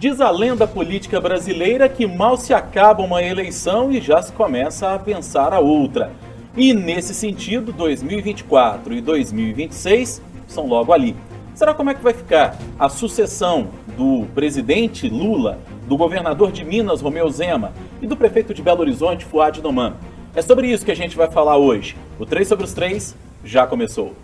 [0.00, 4.94] Diz a lenda política brasileira que mal se acaba uma eleição e já se começa
[4.94, 6.10] a pensar a outra.
[6.56, 11.14] E nesse sentido, 2024 e 2026 são logo ali.
[11.54, 17.02] Será como é que vai ficar a sucessão do presidente Lula, do governador de Minas,
[17.02, 19.96] Romeu Zema, e do prefeito de Belo Horizonte, Fuad Noman?
[20.34, 21.94] É sobre isso que a gente vai falar hoje.
[22.18, 23.14] O 3 sobre os 3
[23.44, 24.14] já começou.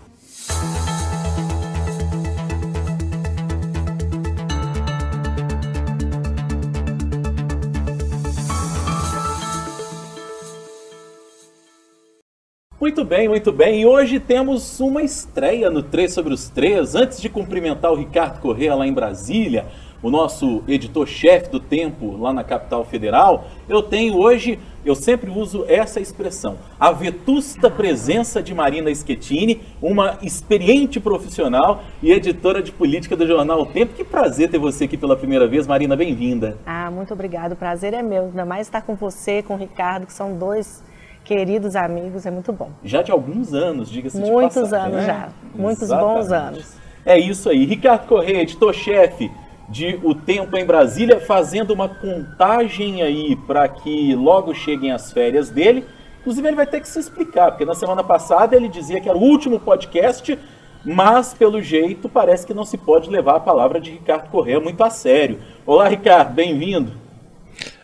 [12.87, 13.81] Muito bem, muito bem.
[13.81, 16.95] E hoje temos uma estreia no 3 sobre os 3.
[16.95, 19.65] Antes de cumprimentar o Ricardo Corrêa lá em Brasília,
[20.01, 25.65] o nosso editor-chefe do Tempo lá na capital federal, eu tenho hoje, eu sempre uso
[25.67, 33.17] essa expressão, a vetusta presença de Marina Schettini, uma experiente profissional e editora de política
[33.17, 33.95] do jornal O Tempo.
[33.95, 36.57] Que prazer ter você aqui pela primeira vez, Marina, bem-vinda.
[36.65, 40.05] Ah, muito obrigado, o prazer é meu, ainda mais estar com você, com o Ricardo,
[40.05, 40.87] que são dois
[41.27, 42.69] queridos amigos, é muito bom.
[42.81, 45.05] Já de alguns anos, diga-se de Muitos passagem, anos né?
[45.05, 46.15] já, muitos Exatamente.
[46.15, 46.77] bons anos.
[47.05, 47.65] É isso aí.
[47.65, 49.29] Ricardo Correia, editor-chefe
[49.67, 55.49] de O Tempo em Brasília, fazendo uma contagem aí para que logo cheguem as férias
[55.49, 55.85] dele.
[56.21, 59.17] Inclusive, ele vai ter que se explicar, porque na semana passada ele dizia que era
[59.17, 60.39] o último podcast,
[60.85, 64.81] mas pelo jeito parece que não se pode levar a palavra de Ricardo Correia muito
[64.81, 65.39] a sério.
[65.65, 67.06] Olá, Ricardo, bem-vindo.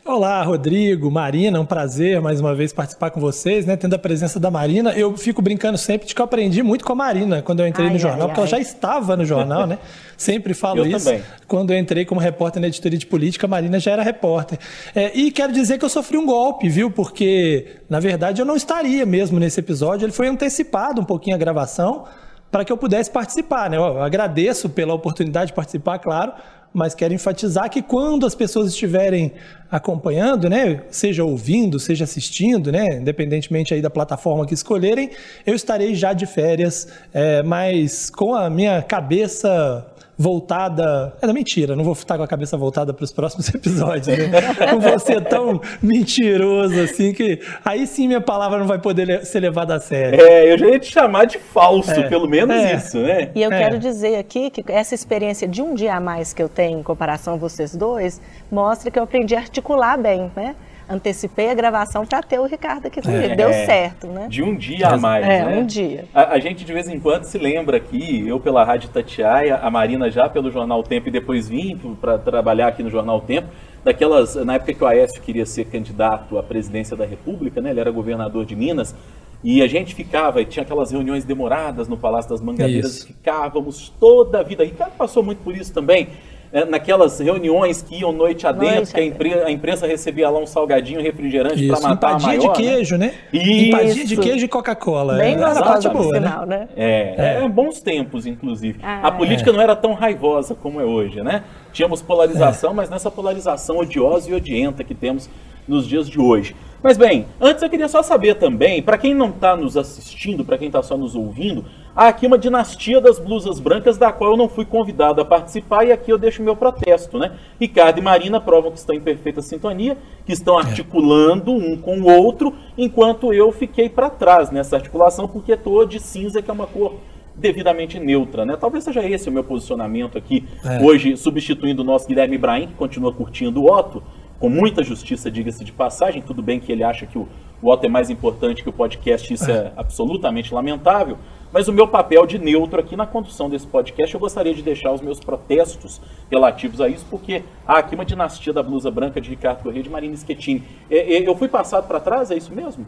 [0.06, 3.78] Olá, Rodrigo, Marina, é um prazer mais uma vez participar com vocês, né?
[3.78, 4.92] Tendo a presença da Marina.
[4.92, 7.88] Eu fico brincando sempre de que eu aprendi muito com a Marina quando eu entrei
[7.88, 8.50] Ai, no jornal, ai, porque ela ai.
[8.50, 9.80] já estava no jornal, né?
[10.18, 11.06] Sempre falo Eu isso.
[11.06, 11.24] também.
[11.48, 14.60] Quando eu entrei como repórter na editoria de política, a Marina já era repórter.
[14.94, 16.92] É, e quero dizer que eu sofri um golpe, viu?
[16.92, 20.04] Porque, na verdade, eu não estaria mesmo nesse episódio.
[20.04, 22.04] Ele foi antecipado um pouquinho a gravação
[22.52, 23.78] para que eu pudesse participar, né?
[23.78, 26.34] Eu agradeço pela oportunidade de participar, claro,
[26.74, 29.32] mas quero enfatizar que quando as pessoas estiverem
[29.70, 35.12] acompanhando, né, seja ouvindo, seja assistindo, né, independentemente aí da plataforma que escolherem,
[35.46, 39.86] eu estarei já de férias, é, mas com a minha cabeça
[40.18, 41.14] voltada.
[41.22, 44.08] É mentira, não vou estar com a cabeça voltada para os próximos episódios.
[44.18, 44.30] Né?
[44.72, 49.26] Não vou ser tão mentiroso assim que aí sim minha palavra não vai poder le-
[49.26, 50.20] ser levada a sério.
[50.22, 52.04] É, eu já ia te chamar de falso, É.
[52.08, 52.76] pelo menos É.
[52.76, 53.30] isso, né?
[53.36, 53.58] E eu É.
[53.60, 56.84] quero dizer aqui que essa experiência de um dia a mais que eu tenho em
[56.84, 58.22] comparação a vocês dois,
[58.52, 60.56] mostra que eu aprendi a articular bem, né?
[60.94, 63.36] Antecipei a gravação para ter o Ricardo aqui comigo.
[63.36, 63.66] Deu É.
[63.66, 64.28] certo, né?
[64.30, 65.58] De um dia a mais, É, né?
[65.58, 66.06] um dia.
[66.14, 69.70] A, a gente de vez em quando se lembra aqui, eu pela Rádio Tatiaia, a
[69.72, 73.48] Marina já pelo Jornal Tempo e depois vim para trabalhar aqui no Jornal Tempo,
[73.84, 77.72] daquelas, na época que o Aécio queria ser candidato à presidência da República, né?
[77.72, 78.96] Ele era governador de Minas.
[79.44, 83.08] E a gente ficava, e tinha aquelas reuniões demoradas no Palácio das Mangadeiras, Isso.
[83.08, 84.64] ficávamos toda a vida.
[84.64, 86.08] Ricardo passou muito por isso também,
[86.54, 90.40] né, naquelas reuniões que iam noite adentro, Noite que a, impre- a imprensa recebia lá
[90.40, 92.54] um salgadinho, um refrigerante para matar a empadinha maior.
[92.56, 92.70] de né?
[92.76, 93.14] queijo, né?
[93.34, 93.50] Isso.
[93.52, 95.16] Empadinha de queijo e Coca-Cola.
[95.16, 96.30] Bem É, na era hora parte boa, né?
[96.30, 96.68] final, né?
[96.78, 98.80] É, é, bons tempos, inclusive.
[98.84, 101.44] Ah, a política não era tão raivosa como é hoje, né?
[101.72, 105.28] Tínhamos polarização, mas nessa polarização odiosa e odienta que temos
[105.68, 106.56] nos dias de hoje.
[106.82, 110.58] Mas bem, antes eu queria só saber também, para quem não está nos assistindo, para
[110.58, 111.64] quem está só nos ouvindo,
[111.96, 115.86] há aqui uma dinastia das blusas brancas da qual eu não fui convidado a participar
[115.86, 117.32] e aqui eu deixo meu protesto, né?
[117.58, 122.12] Ricardo e Marina provam que estão em perfeita sintonia, que estão articulando um com o
[122.12, 126.68] outro, enquanto eu fiquei para trás nessa articulação porque estou de cinza, que é uma
[126.68, 126.96] cor
[127.36, 128.58] devidamente neutra, né?
[128.60, 130.84] Talvez seja esse o meu posicionamento aqui É.
[130.84, 134.04] hoje, substituindo o nosso Guilherme Ibrahim, que continua curtindo o Otto,
[134.44, 136.22] com muita justiça, diga-se de passagem.
[136.22, 137.30] Tudo bem que ele acha que o,
[137.62, 141.18] o Otto é mais importante que o podcast, isso é absolutamente lamentável.
[141.50, 144.92] Mas o meu papel de neutro aqui na condução desse podcast, eu gostaria de deixar
[144.92, 149.30] os meus protestos relativos a isso, porque há aqui uma dinastia da blusa branca de
[149.30, 150.62] Ricardo Corrêa e de Marina Schettini.
[150.92, 152.86] É, é, eu fui passado para trás, é isso mesmo?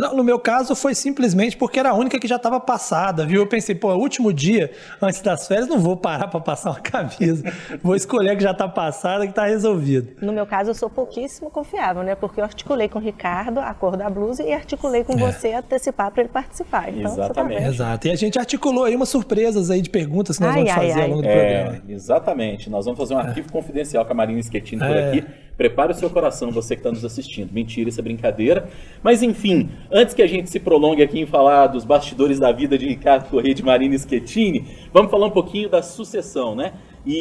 [0.00, 3.40] Não, no meu caso foi simplesmente porque era a única que já estava passada, viu?
[3.42, 7.44] Eu pensei, pô, último dia antes das férias, não vou parar para passar uma camisa.
[7.82, 10.12] Vou escolher a que já está passada, que está resolvido.
[10.24, 12.14] No meu caso, eu sou pouquíssimo confiável, né?
[12.14, 16.10] Porque eu articulei com o Ricardo a cor da blusa e articulei com você antecipar
[16.10, 16.88] para ele participar.
[16.88, 17.58] Então, tá Exatamente.
[17.60, 17.68] vendo?
[17.72, 18.08] Exato.
[18.08, 20.88] E a gente articulou aí umas surpresas aí de perguntas que nós Ai, vamos ai,
[20.88, 21.02] fazer ai.
[21.02, 21.82] ao longo do É, programa.
[21.88, 22.70] exatamente.
[22.70, 25.08] Nós vamos fazer um arquivo confidencial com a Marina Schettini por É.
[25.08, 25.24] aqui.
[25.60, 27.52] Prepare o seu coração, você que está nos assistindo.
[27.52, 28.70] Mentira, isso é brincadeira.
[29.02, 32.78] Mas enfim, antes que a gente se prolongue aqui em falar dos bastidores da vida
[32.78, 36.72] de Ricardo Corrêa de Marina Schettini, vamos falar um pouquinho da sucessão, né?
[37.04, 37.12] E,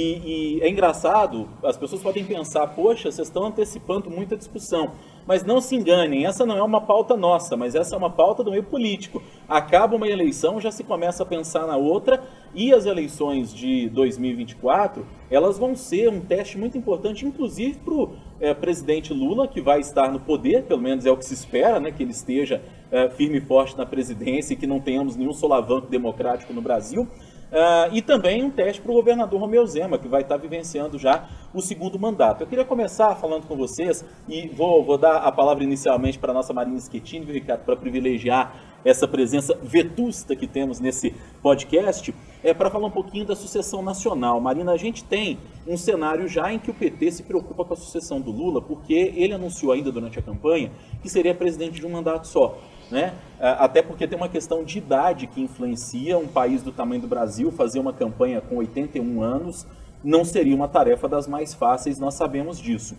[0.55, 4.91] e, é engraçado, as pessoas podem pensar, poxa, vocês estão antecipando muita discussão.
[5.29, 8.43] Mas não se enganem, essa não é uma pauta nossa, mas essa é uma pauta
[8.43, 9.21] do meio político.
[9.47, 15.05] Acaba uma eleição, já se começa a pensar na outra, e as eleições de 2024,
[15.29, 19.79] elas vão ser um teste muito importante, inclusive para o é, presidente Lula, que vai
[19.79, 22.59] estar no poder, pelo menos é o que se espera, né, que ele esteja
[22.91, 27.07] é, firme e forte na presidência e que não tenhamos nenhum solavanco democrático no Brasil.
[27.49, 31.27] Uh, e também um teste para o governador Romeu Zema, que vai estar vivenciando já
[31.51, 32.43] o segundo mandato.
[32.43, 36.33] Eu queria começar falando com vocês, e vou, vou dar a palavra inicialmente para a
[36.33, 38.53] nossa Marina Schettini, viu, Ricardo, para privilegiar
[38.85, 42.13] essa presença vetusta que temos nesse podcast,
[42.43, 44.39] é para falar um pouquinho da sucessão nacional.
[44.39, 47.77] Marina, a gente tem um cenário já em que o PT se preocupa com a
[47.77, 51.89] sucessão do Lula, porque ele anunciou ainda durante a campanha que seria presidente de um
[51.89, 52.57] mandato só
[52.91, 53.13] né?
[53.39, 57.51] Até porque tem uma questão de idade que influencia um país do tamanho do Brasil
[57.51, 59.65] fazer uma campanha com 81 anos
[60.03, 62.95] não seria uma tarefa das mais fáceis, nós sabemos disso.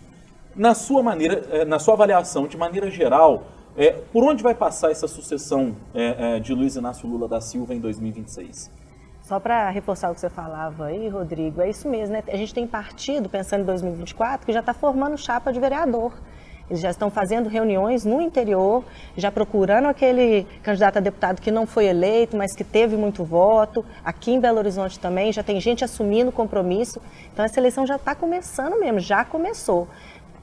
[0.55, 3.43] Na sua maneira, eh, na sua avaliação, de maneira geral,
[3.75, 7.73] é, por onde vai passar essa sucessão é, é, de Luiz Inácio Lula da Silva
[7.73, 8.69] em 2026?
[9.21, 12.23] Só para reforçar o que você falava aí, Rodrigo, é isso mesmo, né?
[12.27, 16.11] A gente tem partido, pensando em 2024, que já está formando chapa de vereador.
[16.71, 18.85] Eles já estão fazendo reuniões no interior,
[19.17, 23.83] já procurando aquele candidato a deputado que não foi eleito, mas que teve muito voto.
[24.05, 27.01] Aqui em Belo Horizonte também já tem gente assumindo compromisso.
[27.33, 29.85] Então essa eleição já está começando mesmo, já começou.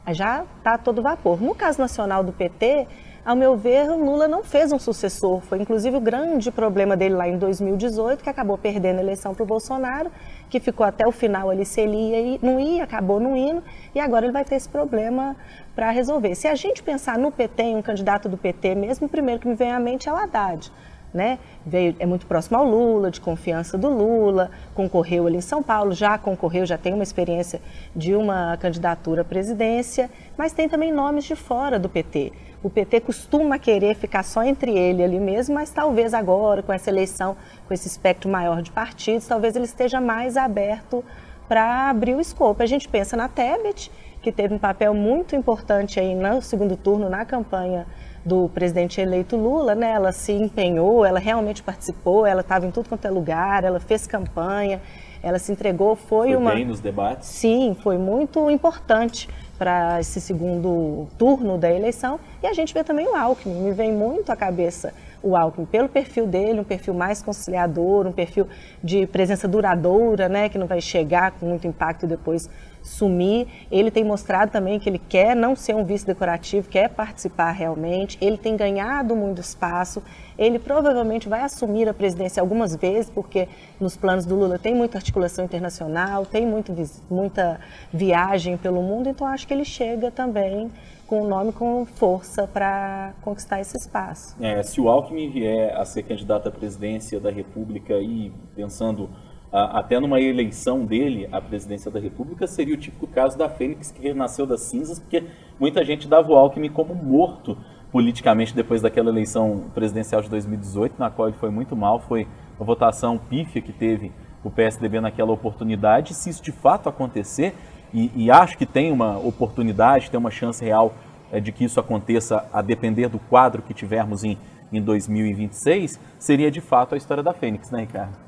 [0.09, 1.41] Já está todo vapor.
[1.41, 2.87] No caso nacional do PT,
[3.25, 5.41] ao meu ver, o Lula não fez um sucessor.
[5.41, 9.43] Foi inclusive o grande problema dele lá em 2018, que acabou perdendo a eleição para
[9.43, 10.11] o Bolsonaro,
[10.49, 13.63] que ficou até o final ali se ele ia, não ia, acabou não indo,
[13.95, 15.37] e agora ele vai ter esse problema
[15.75, 16.35] para resolver.
[16.35, 19.49] Se a gente pensar no PT, em um candidato do PT mesmo, o primeiro que
[19.49, 20.73] me vem à mente é o Haddad.
[21.13, 21.39] Né?
[21.65, 25.93] Veio, é muito próximo ao Lula, de confiança do Lula, concorreu ali em São Paulo,
[25.93, 27.63] já concorreu, já tem uma experiência
[27.97, 32.33] de uma candidatura à presidência, mas tem também nomes de fora do PT.
[32.63, 36.91] O PT costuma querer ficar só entre ele ali mesmo, mas talvez agora, com essa
[36.91, 41.05] eleição, com esse espectro maior de partidos, talvez ele esteja mais aberto
[41.49, 42.63] para abrir o escopo.
[42.63, 43.91] A gente pensa na Tebet,
[44.21, 47.87] que teve um papel muito importante aí no segundo turno na campanha
[48.25, 49.93] do presidente eleito Lula, né?
[49.93, 54.07] Ela se empenhou, ela realmente participou, ela estava em tudo quanto é lugar, ela fez
[54.07, 54.81] campanha,
[55.23, 57.29] ela se entregou, foi, foi uma bem nos debates.
[57.29, 59.29] Sim, foi muito importante
[59.59, 62.21] para esse segundo turno da eleição.
[62.43, 65.89] E a gente vê também o Alckmin, me vem muito à cabeça o Alckmin, pelo
[65.89, 68.47] perfil dele, um perfil mais conciliador, um perfil
[68.83, 72.49] de presença duradoura, né, que não vai chegar com muito impacto depois
[72.83, 73.47] sumir.
[73.71, 78.19] Ele tem mostrado também que ele quer não ser um vice decorativo, quer participar realmente.
[78.21, 80.03] Ele tem ganhado muito espaço.
[80.39, 83.49] Ele provavelmente vai assumir a presidência algumas vezes, porque
[83.81, 86.73] nos planos do Lula tem muita articulação internacional, tem muito,
[87.11, 87.61] muita
[87.93, 90.71] viagem pelo mundo, então acho que ele chega também
[91.09, 94.37] com o nome com força para conquistar esse espaço.
[94.41, 99.09] É, se o Alckmin vier a ser candidato à presidência da República e pensando
[99.53, 104.03] até numa eleição dele à presidência da República, seria o típico caso da Fênix que
[104.03, 105.25] renasceu das cinzas, porque
[105.59, 107.57] muita gente dava o Alckmin como morto
[107.91, 112.27] politicamente depois daquela eleição presidencial de 2018, na qual ele foi muito mal, foi
[112.61, 114.13] a votação pífia que teve
[114.45, 116.13] o PSDB naquela oportunidade.
[116.13, 117.55] Se isso de fato acontecer,
[117.93, 120.93] e, e acho que tem uma oportunidade, tem uma chance real
[121.33, 124.37] é, de que isso aconteça a depender do quadro que tivermos em,
[124.71, 128.28] em 2026, seria de fato a história da Fênix, né, Ricardo?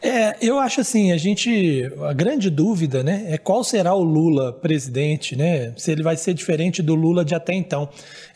[0.00, 4.52] É, eu acho assim, a gente, a grande dúvida, né, é qual será o Lula
[4.52, 7.88] presidente, né, se ele vai ser diferente do Lula de até então.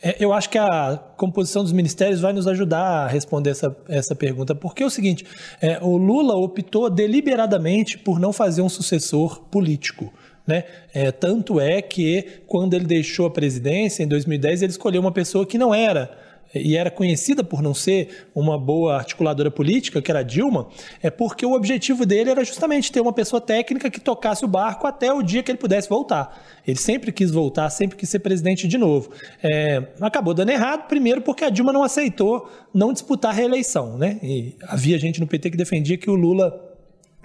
[0.03, 4.15] É, eu acho que a composição dos ministérios vai nos ajudar a responder essa, essa
[4.15, 5.25] pergunta, porque é o seguinte,
[5.61, 10.13] é, o Lula optou deliberadamente por não fazer um sucessor político.
[10.45, 10.65] Né?
[10.93, 15.47] É, tanto é que, quando ele deixou a presidência, em 2010, ele escolheu uma pessoa
[15.47, 16.11] que não era
[16.55, 20.69] e era conhecida por não ser uma boa articuladora política, que era Dilma,
[21.03, 24.87] é porque o objetivo dele era justamente ter uma pessoa técnica que tocasse o barco
[24.87, 26.43] até o dia que ele pudesse voltar.
[26.67, 29.11] Ele sempre quis voltar, sempre quis ser presidente de novo.
[29.43, 33.97] É, acabou dando errado, primeiro porque a Dilma não aceitou não disputar a reeleição.
[33.97, 34.19] Né?
[34.23, 36.72] E havia gente no PT que defendia que o Lula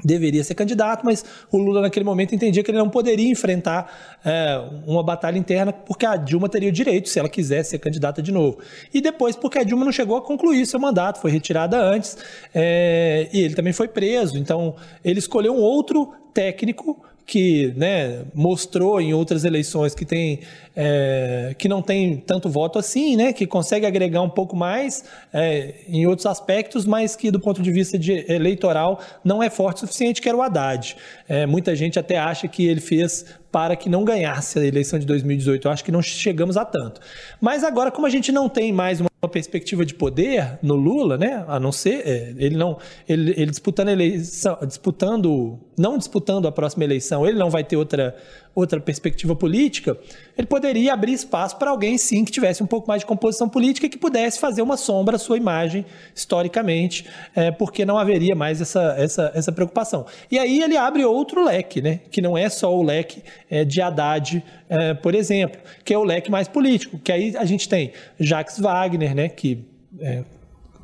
[0.04, 4.62] deveria ser candidato, mas o Lula naquele momento entendia que ele não poderia enfrentar é,
[4.86, 8.32] uma batalha interna porque a Dilma teria o direito, se ela quisesse ser candidata de
[8.32, 8.60] novo.
[8.94, 12.18] E depois porque a Dilma não chegou a concluir seu mandato, foi retirada antes
[12.54, 14.38] é, e ele também foi preso.
[14.38, 20.40] Então ele escolheu um outro técnico que né, mostrou em outras eleições que tem
[20.74, 25.04] é, que não tem tanto voto assim, né, que consegue agregar um pouco mais
[25.34, 29.78] é, em outros aspectos, mas que do ponto de vista de eleitoral não é forte
[29.78, 30.96] o suficiente, que era o Haddad.
[31.28, 35.06] É, muita gente até acha que ele fez para que não ganhasse a eleição de
[35.06, 35.68] 2018.
[35.68, 37.02] Eu acho que não chegamos a tanto.
[37.40, 41.44] Mas agora, como a gente não tem mais uma perspectiva de poder no Lula, né?
[41.48, 42.78] A não ser é, ele não
[43.08, 48.16] ele, ele disputando eleição, disputando não disputando a próxima eleição, ele não vai ter outra
[48.54, 49.98] outra perspectiva política,
[50.38, 53.86] ele poderia abrir espaço para alguém, sim, que tivesse um pouco mais de composição política
[53.86, 55.86] e que pudesse fazer uma sombra à sua imagem
[56.16, 60.06] historicamente, é, porque não haveria mais essa, essa, essa preocupação.
[60.32, 63.82] E aí ele abre outro leque, né, que não é só o leque é, de
[63.82, 67.92] Haddad, é, por exemplo, que é o leque mais político, que aí a gente tem
[68.20, 69.66] Jacques Wagner, né, que
[70.00, 70.24] é,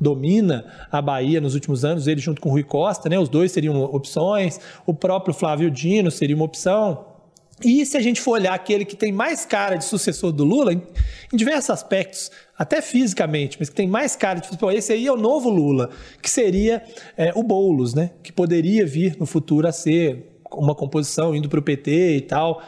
[0.00, 3.18] domina a Bahia nos últimos anos, ele junto com Rui Costa, né?
[3.18, 4.60] Os dois seriam opções.
[4.84, 7.13] O próprio Flávio Dino seria uma opção.
[7.62, 10.72] E se a gente for olhar aquele que tem mais cara de sucessor do Lula,
[10.72, 10.82] em,
[11.32, 15.12] em diversos aspectos, até fisicamente, mas que tem mais cara de sucessor, esse aí é
[15.12, 16.82] o novo Lula, que seria
[17.16, 18.10] é, o Boulos, né?
[18.22, 22.62] Que poderia vir no futuro a ser uma composição indo para o PT e tal,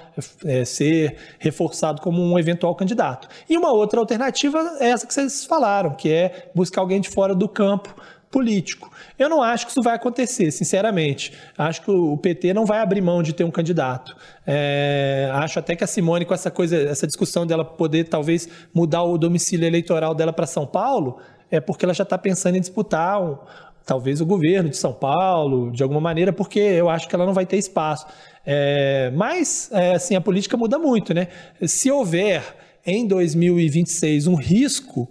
[0.45, 3.29] é, ser reforçado como um eventual candidato.
[3.49, 7.35] E uma outra alternativa é essa que vocês falaram, que é buscar alguém de fora
[7.35, 7.95] do campo
[8.31, 8.91] político.
[9.19, 11.33] Eu não acho que isso vai acontecer, sinceramente.
[11.57, 14.15] Acho que o PT não vai abrir mão de ter um candidato.
[14.47, 19.03] É, acho até que a Simone, com essa coisa, essa discussão dela poder talvez mudar
[19.03, 21.19] o domicílio eleitoral dela para São Paulo,
[21.51, 23.39] é porque ela já está pensando em disputar um,
[23.87, 27.33] talvez o governo de São Paulo, de alguma maneira, porque eu acho que ela não
[27.33, 28.07] vai ter espaço.
[28.45, 31.29] É, mas, é, assim, a política muda muito, né?
[31.63, 32.43] Se houver
[32.85, 35.09] em 2026 um risco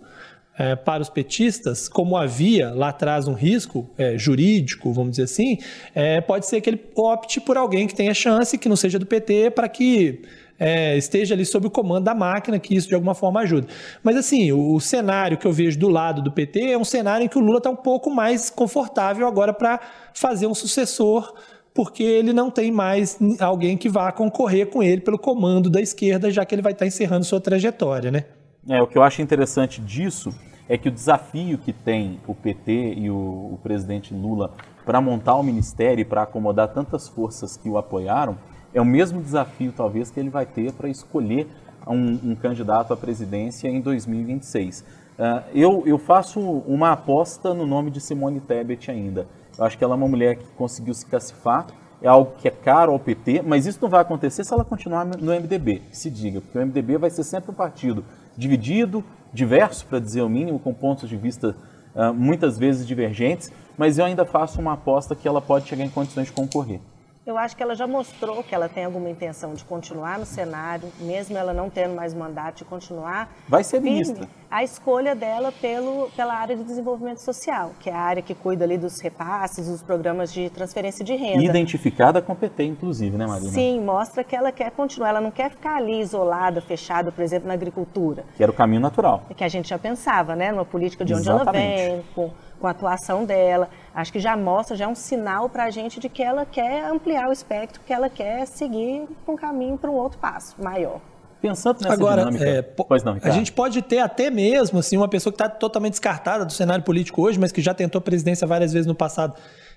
[0.57, 5.57] é, para os petistas, como havia lá atrás um risco é, jurídico, vamos dizer assim,
[5.93, 9.05] é, pode ser que ele opte por alguém que tenha chance, que não seja do
[9.05, 10.21] PT, para que
[10.57, 13.67] é, esteja ali sob o comando da máquina, que isso de alguma forma ajuda.
[14.01, 17.25] Mas assim, o, o cenário que eu vejo do lado do PT é um cenário
[17.25, 19.79] em que o Lula está um pouco mais confortável agora para
[20.13, 21.33] fazer um sucessor
[21.73, 26.31] porque ele não tem mais alguém que vá concorrer com ele pelo comando da esquerda,
[26.31, 28.23] já que ele vai estar tá encerrando sua trajetória, né?
[28.67, 30.33] É, o que eu acho interessante disso
[30.67, 33.15] é que o desafio que tem o PT e o,
[33.53, 34.53] o presidente Lula
[34.83, 38.35] para montar o ministério e para acomodar tantas forças que o apoiaram
[38.73, 41.47] é o mesmo desafio, talvez, que ele vai ter para escolher
[41.87, 44.79] um, um, candidato à presidência em 2026.
[44.81, 44.83] Uh,
[45.19, 49.27] ah, eu, eu faço uma aposta no nome de Simone Tebet ainda.
[49.57, 51.67] Eu acho que ela é uma mulher que conseguiu se cacifar,
[52.01, 55.05] é algo que é caro ao PT, mas isso não vai acontecer se ela continuar
[55.05, 58.03] no MDB, se diga, porque o MDB vai ser sempre um partido
[58.37, 61.55] dividido, diverso, para dizer o mínimo, com pontos de vista
[61.95, 65.89] uh, muitas vezes divergentes, mas eu ainda faço uma aposta que ela pode chegar em
[65.89, 66.79] condições de concorrer.
[67.25, 70.87] Eu acho que ela já mostrou que ela tem alguma intenção de continuar no Senado,
[70.99, 73.35] mesmo ela não tendo mais mandato de continuar.
[73.49, 74.29] Vai ser ministra.
[74.49, 78.63] A escolha dela pelo, pela área de desenvolvimento social, que é a área que cuida
[78.63, 81.43] ali dos repasses, dos programas de transferência de renda.
[81.43, 83.49] Identificada com PT, inclusive, né, Marina?
[83.49, 87.47] Sim, mostra que ela quer continuar, ela não quer ficar ali isolada, fechada, por exemplo,
[87.47, 88.23] na agricultura.
[88.37, 89.23] Que era o caminho natural.
[89.35, 91.81] Que a gente já pensava, né, numa política de onde Exatamente.
[91.81, 92.29] ela vem, com
[92.65, 93.69] com a atuação dela.
[93.93, 96.85] Acho que já mostra, já é um sinal para a gente de que ela quer
[96.85, 100.99] ampliar o espectro, que ela quer seguir um caminho para um outro passo maior.
[101.39, 105.07] Pensando nessa Agora, dinâmica, é, pois não, a gente pode ter até mesmo assim uma
[105.07, 108.73] pessoa que está totalmente descartada do cenário político hoje, mas que já tentou presidência várias
[108.73, 109.35] vezes no passado,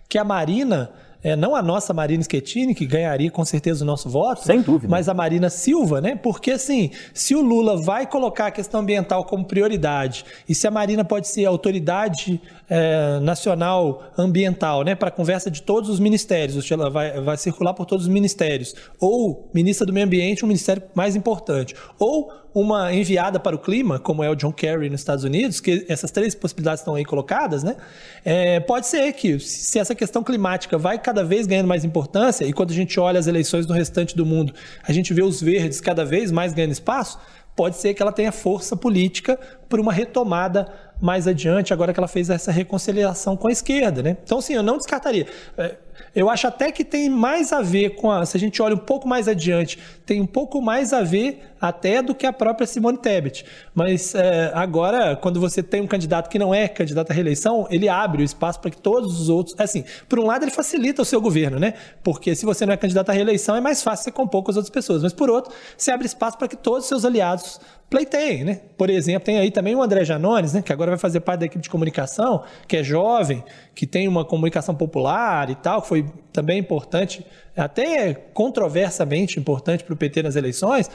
[0.09, 0.91] que é a Marina
[1.23, 4.89] é, não a nossa Marina Schettini, que ganharia com certeza o nosso voto, sem dúvida,
[4.89, 6.15] mas a Marina Silva, né?
[6.15, 10.71] Porque assim, se o Lula vai colocar a questão ambiental como prioridade e se a
[10.71, 16.91] Marina pode ser autoridade é, nacional ambiental, né, para conversa de todos os ministérios, ela
[16.91, 21.17] vai, vai circular por todos os ministérios, ou ministra do Meio Ambiente, um ministério mais
[21.17, 25.61] importante, ou uma enviada para o clima, como é o John Kerry nos Estados Unidos,
[25.61, 27.77] que essas três possibilidades estão aí colocadas, né?
[28.25, 32.53] É, pode ser que, se essa questão climática vai cada vez ganhando mais importância, e
[32.53, 34.53] quando a gente olha as eleições no restante do mundo,
[34.87, 37.19] a gente vê os verdes cada vez mais ganhando espaço,
[37.57, 42.09] pode ser que ela tenha força política para uma retomada mais adiante, agora que ela
[42.09, 44.19] fez essa reconciliação com a esquerda, né?
[44.23, 45.27] Então, sim, eu não descartaria.
[45.57, 45.77] É,
[46.15, 48.25] eu acho até que tem mais a ver com a.
[48.25, 52.01] Se a gente olha um pouco mais adiante, tem um pouco mais a ver até
[52.01, 53.45] do que a própria Simone Tebet.
[53.75, 57.89] Mas é, agora, quando você tem um candidato que não é candidato à reeleição, ele
[57.89, 59.55] abre o espaço para que todos os outros.
[59.59, 61.75] Assim, por um lado, ele facilita o seu governo, né?
[62.03, 64.57] Porque se você não é candidato à reeleição, é mais fácil você compor com as
[64.57, 65.03] outras pessoas.
[65.03, 68.61] Mas por outro, você abre espaço para que todos os seus aliados pleiteiem, né?
[68.77, 70.63] Por exemplo, tem aí também o André Janones, né?
[70.63, 73.43] Que agora vai fazer parte da equipe de comunicação, que é jovem,
[73.75, 77.25] que tem uma comunicação popular e tal, que foi também importante
[77.57, 80.91] até controversamente importante para o PT nas eleições,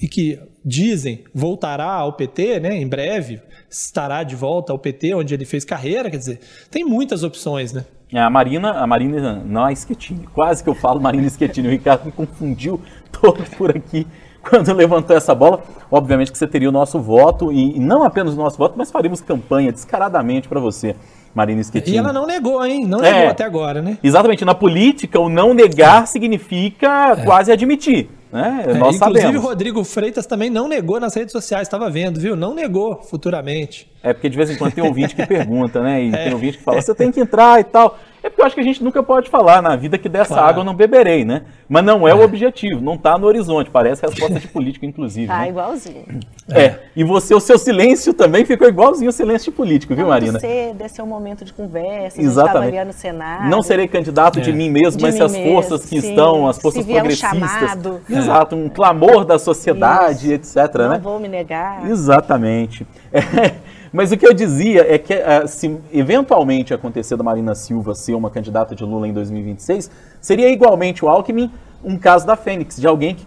[0.00, 5.34] e que dizem voltará ao PT, né, em breve, estará de volta ao PT, onde
[5.34, 7.84] ele fez carreira, quer dizer, tem muitas opções, né?
[8.12, 11.70] É, a Marina, a Marina, não a Schettini, quase que eu falo Marina Schettini, o
[11.70, 12.80] Ricardo me confundiu
[13.12, 14.06] todo por aqui
[14.48, 15.62] quando levantou essa bola.
[15.90, 19.20] Obviamente que você teria o nosso voto, e não apenas o nosso voto, mas faríamos
[19.20, 20.94] campanha descaradamente para você.
[21.34, 21.96] Marina Schettini.
[21.96, 22.84] E ela não negou, hein?
[22.84, 23.98] Não negou é, até agora, né?
[24.02, 24.44] Exatamente.
[24.44, 27.24] Na política, o não negar significa é.
[27.24, 28.10] quase admitir.
[28.32, 28.64] Né?
[28.66, 29.44] É, Nós inclusive, sabemos.
[29.44, 32.36] o Rodrigo Freitas também não negou nas redes sociais, estava vendo, viu?
[32.36, 33.90] Não negou futuramente.
[34.02, 36.02] É porque de vez em quando tem ouvinte que pergunta, né?
[36.04, 36.24] E é.
[36.24, 37.98] tem ouvinte que fala, você tem que entrar e tal.
[38.22, 40.48] É porque eu acho que a gente nunca pode falar na vida que dessa claro.
[40.48, 41.42] água eu não beberei, né?
[41.66, 42.14] Mas não é, é.
[42.14, 43.70] o objetivo, não está no horizonte.
[43.70, 45.26] Parece resposta de político, inclusive.
[45.26, 45.48] Tá né?
[45.48, 46.04] igualzinho.
[46.50, 46.74] É.
[46.94, 50.38] E você, o seu silêncio também ficou igualzinho o silêncio de político, viu, Marina?
[50.38, 52.76] Você, desse é um momento de conversa, Exatamente.
[52.76, 53.48] a no Senado.
[53.48, 54.42] Não serei candidato é.
[54.42, 56.10] de mim mesmo, de mas se as forças que sim.
[56.10, 57.32] estão, as forças se progressistas.
[57.32, 58.00] Um chamado.
[58.08, 60.58] Exato, um clamor da sociedade, Isso.
[60.58, 60.74] etc.
[60.74, 60.98] Não né?
[60.98, 61.88] vou me negar.
[61.88, 62.86] Exatamente.
[63.12, 63.54] É.
[63.92, 68.14] Mas o que eu dizia é que uh, se eventualmente acontecer da Marina Silva ser
[68.14, 71.50] uma candidata de Lula em 2026, seria igualmente o Alckmin
[71.82, 73.26] um caso da Fênix, de alguém que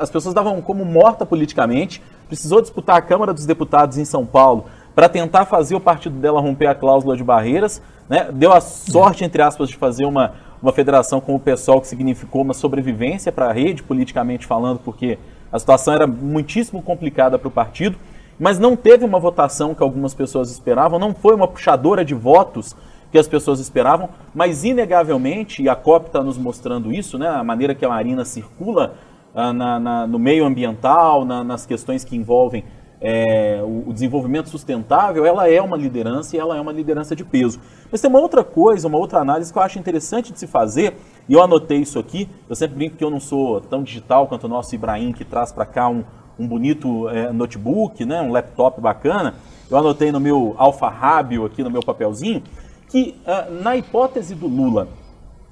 [0.00, 4.64] as pessoas davam como morta politicamente, precisou disputar a Câmara dos Deputados em São Paulo
[4.94, 8.28] para tentar fazer o partido dela romper a cláusula de barreiras, né?
[8.32, 12.42] deu a sorte, entre aspas, de fazer uma, uma federação com o PSOL que significou
[12.42, 15.18] uma sobrevivência para a rede, politicamente falando, porque
[15.52, 17.96] a situação era muitíssimo complicada para o partido
[18.40, 22.74] mas não teve uma votação que algumas pessoas esperavam, não foi uma puxadora de votos
[23.12, 27.44] que as pessoas esperavam, mas inegavelmente, e a COP está nos mostrando isso, né, a
[27.44, 28.94] maneira que a Marina circula
[29.34, 32.64] ah, na, na, no meio ambiental, na, nas questões que envolvem
[33.00, 37.24] é, o, o, desenvolvimento sustentável, ela é uma liderança e ela é uma liderança de
[37.24, 37.58] peso.
[37.90, 40.94] Mas tem uma outra coisa, uma outra análise que eu acho interessante de se fazer,
[41.28, 44.44] e eu anotei isso aqui, eu sempre brinco que eu não sou tão digital quanto
[44.44, 46.04] o nosso Ibrahim, que traz para cá um,
[46.40, 49.34] um bonito é, notebook, né, um laptop bacana,
[49.70, 52.42] eu anotei no meu alfarrábio aqui no meu papelzinho,
[52.88, 54.88] que uh, na hipótese do Lula,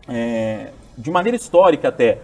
[0.08, 2.18] é, de maneira histórica até,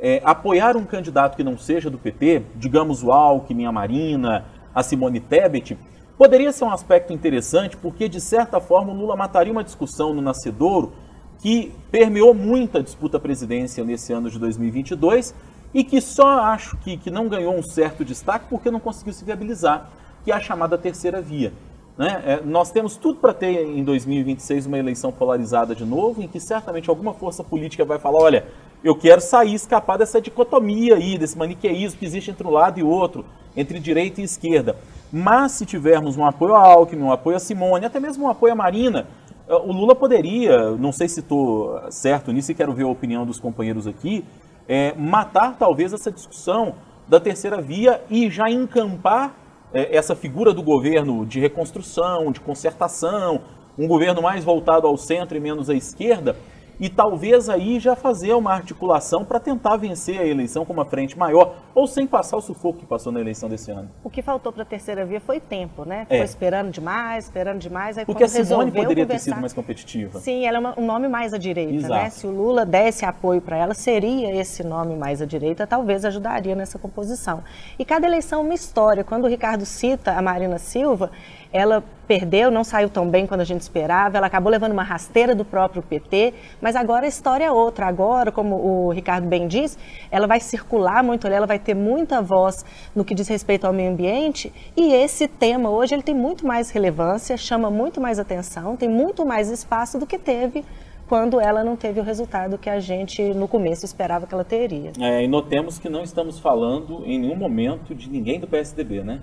[0.00, 4.82] é, apoiar um candidato que não seja do PT, digamos o Alckmin, a Marina, a
[4.82, 5.78] Simone Tebet,
[6.18, 10.22] poderia ser um aspecto interessante, porque de certa forma o Lula mataria uma discussão no
[10.22, 10.94] Nascedouro
[11.38, 15.34] que permeou muita disputa presidencial nesse ano de 2022
[15.76, 19.22] e que só acho que, que não ganhou um certo destaque porque não conseguiu se
[19.22, 19.90] viabilizar,
[20.24, 21.52] que é a chamada terceira via.
[21.98, 22.22] Né?
[22.24, 26.40] É, nós temos tudo para ter em 2026 uma eleição polarizada de novo, em que
[26.40, 28.46] certamente alguma força política vai falar: olha,
[28.82, 32.82] eu quero sair, escapar dessa dicotomia aí, desse maniqueísmo que existe entre um lado e
[32.82, 34.76] outro, entre direita e esquerda.
[35.12, 38.54] Mas se tivermos um apoio a Alckmin, um apoio a Simone, até mesmo um apoio
[38.54, 39.06] a Marina,
[39.46, 43.26] é, o Lula poderia, não sei se estou certo nisso e quero ver a opinião
[43.26, 44.24] dos companheiros aqui,
[44.68, 46.74] é, matar talvez essa discussão
[47.08, 49.34] da terceira via e já encampar
[49.72, 53.40] é, essa figura do governo de reconstrução, de concertação,
[53.78, 56.36] um governo mais voltado ao centro e menos à esquerda,
[56.78, 61.18] e talvez aí já fazer uma articulação para tentar vencer a eleição com uma frente
[61.18, 63.90] maior, ou sem passar o sufoco que passou na eleição desse ano.
[64.02, 66.06] O que faltou para a terceira via foi tempo, né?
[66.08, 66.18] É.
[66.18, 67.98] Foi esperando demais, esperando demais.
[67.98, 69.12] Aí Porque a Simone poderia conversar...
[69.12, 70.18] ter sido mais competitiva.
[70.20, 71.78] Sim, ela é um nome mais à direita, né?
[71.78, 71.94] Exato.
[71.94, 72.10] né?
[72.10, 76.54] Se o Lula desse apoio para ela, seria esse nome mais à direita, talvez ajudaria
[76.54, 77.42] nessa composição.
[77.78, 79.04] E cada eleição é uma história.
[79.04, 81.10] Quando o Ricardo cita a Marina Silva,
[81.52, 85.34] ela perdeu, não saiu tão bem quando a gente esperava, ela acabou levando uma rasteira
[85.34, 87.86] do próprio PT, mas agora a história é outra.
[87.86, 89.78] Agora, como o Ricardo bem diz,
[90.10, 93.90] ela vai circular muito, ela vai ter muita voz no que diz respeito ao meio
[93.90, 98.88] ambiente, e esse tema hoje ele tem muito mais relevância, chama muito mais atenção, tem
[98.88, 100.64] muito mais espaço do que teve
[101.08, 104.92] quando ela não teve o resultado que a gente no começo esperava que ela teria.
[105.00, 109.20] É, e notemos que não estamos falando em nenhum momento de ninguém do PSDB, né?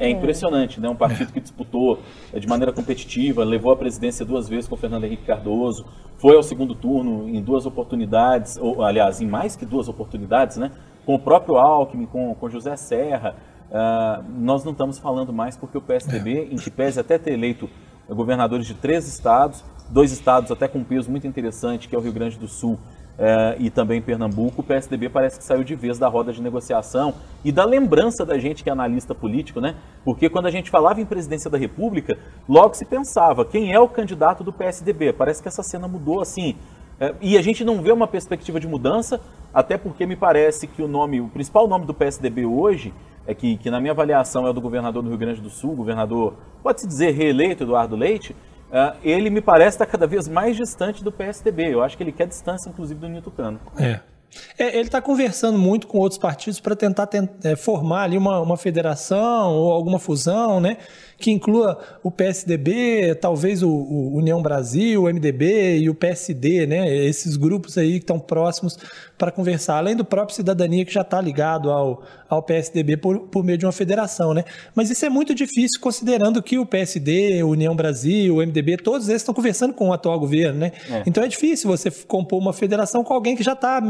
[0.00, 0.88] É impressionante, né?
[0.88, 1.98] Um partido que disputou
[2.34, 5.84] de maneira competitiva, levou a presidência duas vezes com o Fernando Henrique Cardoso,
[6.16, 10.70] foi ao segundo turno em duas oportunidades, ou aliás, em mais que duas oportunidades, né?
[11.04, 13.36] Com o próprio Alckmin, com, com José Serra.
[13.70, 17.68] Uh, nós não estamos falando mais porque o PSDB, em que pese até ter eleito
[18.08, 22.00] governadores de três estados, dois estados até com um peso muito interessante, que é o
[22.00, 22.78] Rio Grande do Sul
[23.22, 27.12] é, e também Pernambuco, o PSDB parece que saiu de vez da roda de negociação
[27.44, 29.76] e da lembrança da gente que é analista político, né?
[30.02, 32.16] Porque quando a gente falava em presidência da República,
[32.48, 35.12] logo se pensava quem é o candidato do PSDB.
[35.12, 36.56] Parece que essa cena mudou assim.
[36.98, 39.20] É, e a gente não vê uma perspectiva de mudança,
[39.52, 42.90] até porque me parece que o nome, o principal nome do PSDB hoje,
[43.26, 45.76] é que, que na minha avaliação é o do governador do Rio Grande do Sul,
[45.76, 48.34] governador, pode-se dizer reeleito, Eduardo Leite,
[48.70, 51.74] uh, ele me parece estar cada vez mais distante do PSDB.
[51.74, 53.60] Eu acho que ele quer distância, inclusive, do Nito Cano.
[53.78, 54.00] É.
[54.56, 57.08] É, ele está conversando muito com outros partidos para tentar
[57.42, 60.76] é, formar ali uma, uma federação ou alguma fusão, né?
[61.18, 66.94] Que inclua o PSDB, talvez o, o União Brasil, o MDB e o PSD, né?
[66.94, 68.78] Esses grupos aí que estão próximos
[69.20, 73.44] para conversar, além do próprio Cidadania que já está ligado ao, ao PSDB por, por
[73.44, 74.44] meio de uma federação, né?
[74.74, 79.20] Mas isso é muito difícil considerando que o PSD, União Brasil, o MDB, todos eles
[79.20, 80.72] estão conversando com o atual governo, né?
[80.90, 81.02] É.
[81.06, 83.82] Então é difícil você compor uma federação com alguém que já está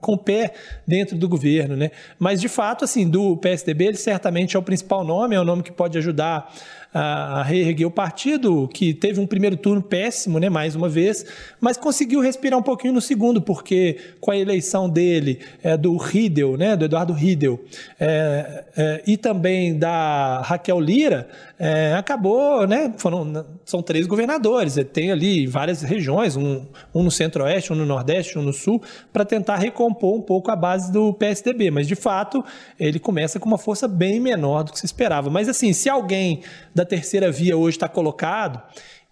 [0.00, 0.52] com o pé
[0.86, 1.90] dentro do governo, né?
[2.16, 5.64] Mas de fato, assim, do PSDB ele certamente é o principal nome, é o nome
[5.64, 6.48] que pode ajudar
[6.98, 11.26] a, reerguer o partido, que teve um primeiro turno péssimo, né, mais uma vez,
[11.60, 16.56] mas conseguiu respirar um pouquinho no segundo, porque com a eleição dele, é, do Riedel,
[16.56, 17.62] né, do Eduardo Riedel,
[18.00, 21.28] é, é, e também da Raquel Lira,
[21.58, 27.74] é, acabou, né, foram, são três governadores, tem ali várias regiões, um, um no centro-oeste,
[27.74, 28.82] um no nordeste, um no sul,
[29.12, 32.42] para tentar recompor um pouco a base do PSDB, mas de fato
[32.80, 35.28] ele começa com uma força bem menor do que se esperava.
[35.28, 36.40] Mas assim, se alguém
[36.74, 38.62] da terceira via hoje está colocado,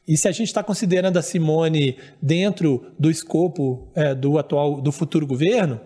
[0.07, 4.93] e se a gente está considerando a Simone dentro do escopo é, do atual, do
[4.93, 5.81] futuro governo,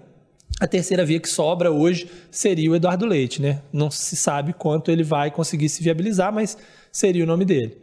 [0.61, 3.62] a terceira via que sobra hoje seria o Eduardo Leite, né?
[3.72, 6.59] Não se sabe quanto ele vai conseguir se viabilizar, mas
[6.90, 7.77] seria o nome dele.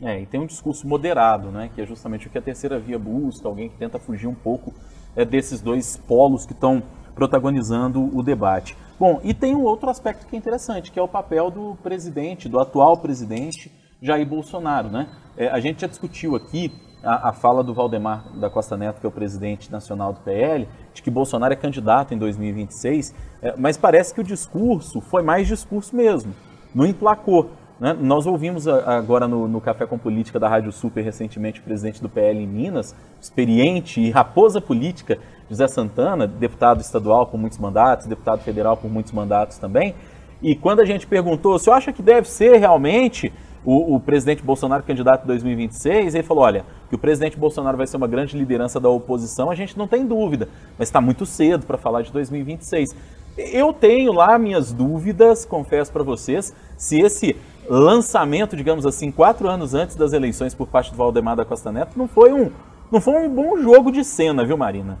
[0.00, 1.70] É, e tem um discurso moderado, né?
[1.74, 4.72] Que é justamente o que a terceira via busca, alguém que tenta fugir um pouco
[5.16, 6.82] é, desses dois polos que estão
[7.14, 8.76] protagonizando o debate.
[8.98, 12.48] Bom, e tem um outro aspecto que é interessante, que é o papel do presidente,
[12.48, 14.88] do atual presidente Jair Bolsonaro.
[14.88, 15.08] Né?
[15.36, 19.06] É, a gente já discutiu aqui a, a, fala do Valdemar da Costa Neto, que
[19.06, 23.76] é o presidente nacional do PL, de que Bolsonaro é candidato em 2026, é, mas
[23.76, 26.34] parece que o discurso foi mais discurso mesmo,
[26.74, 27.50] não emplacou.
[27.78, 27.94] Né?
[27.98, 32.08] Nós ouvimos agora no, no, Café com Política da Rádio Super recentemente o presidente do
[32.08, 38.40] PL em Minas, experiente e raposa política, José Santana, deputado estadual com muitos mandatos, deputado
[38.40, 39.94] federal com muitos mandatos também.
[40.42, 43.32] E quando a gente perguntou, se acha que deve ser realmente
[43.64, 47.86] o, o, presidente Bolsonaro candidato em 2026, ele falou, olha, que o presidente Bolsonaro vai
[47.86, 51.66] ser uma grande liderança da oposição, a gente não tem dúvida, mas está muito cedo
[51.66, 52.94] para falar de 2026.
[53.36, 57.36] Eu tenho lá minhas dúvidas, confesso para vocês, se esse
[57.68, 61.98] lançamento, digamos assim, quatro anos antes das eleições por parte do Valdemar da Costa Neto
[61.98, 62.50] não foi um,
[62.90, 64.98] não foi um bom jogo de cena, viu, Marina?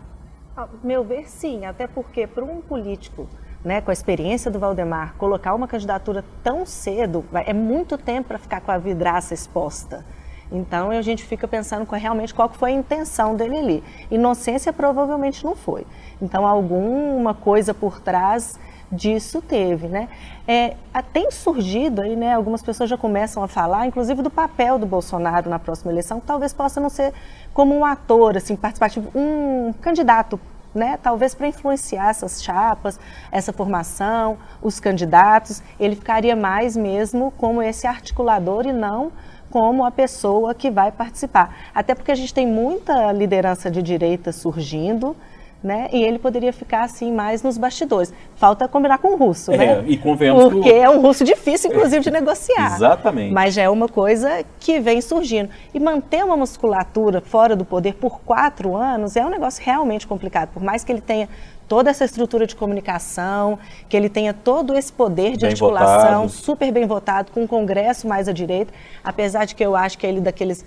[0.82, 3.28] meu ver, sim, até porque para um político
[3.62, 8.38] né, com a experiência do Valdemar, colocar uma candidatura tão cedo, é muito tempo para
[8.38, 10.04] ficar com a vidraça exposta.
[10.50, 13.84] Então a gente fica pensando realmente qual foi a intenção dele ali.
[14.10, 15.84] Inocência provavelmente não foi.
[16.22, 18.58] Então alguma coisa por trás
[18.90, 20.08] disso teve, né?
[20.46, 20.76] É,
[21.12, 22.34] tem surgido aí, né?
[22.34, 26.26] Algumas pessoas já começam a falar, inclusive do papel do Bolsonaro na próxima eleição, que
[26.26, 27.12] talvez possa não ser
[27.52, 30.38] como um ator, assim, participativo, um candidato
[30.76, 33.00] né, talvez para influenciar essas chapas,
[33.32, 39.10] essa formação, os candidatos, ele ficaria mais mesmo como esse articulador e não
[39.50, 41.56] como a pessoa que vai participar.
[41.74, 45.16] Até porque a gente tem muita liderança de direita surgindo,
[45.62, 45.88] né?
[45.92, 48.12] E ele poderia ficar assim mais nos bastidores.
[48.36, 49.84] Falta combinar com o russo, é, né?
[49.86, 50.76] E convenhamos Porque que...
[50.76, 52.76] é um russo difícil, inclusive, de negociar.
[52.76, 53.32] Exatamente.
[53.32, 55.50] Mas já é uma coisa que vem surgindo.
[55.74, 60.50] E manter uma musculatura fora do poder por quatro anos é um negócio realmente complicado.
[60.50, 61.28] Por mais que ele tenha
[61.66, 66.28] toda essa estrutura de comunicação, que ele tenha todo esse poder de bem articulação, votado.
[66.28, 70.06] super bem votado, com um Congresso mais à direita, apesar de que eu acho que
[70.06, 70.64] ele daqueles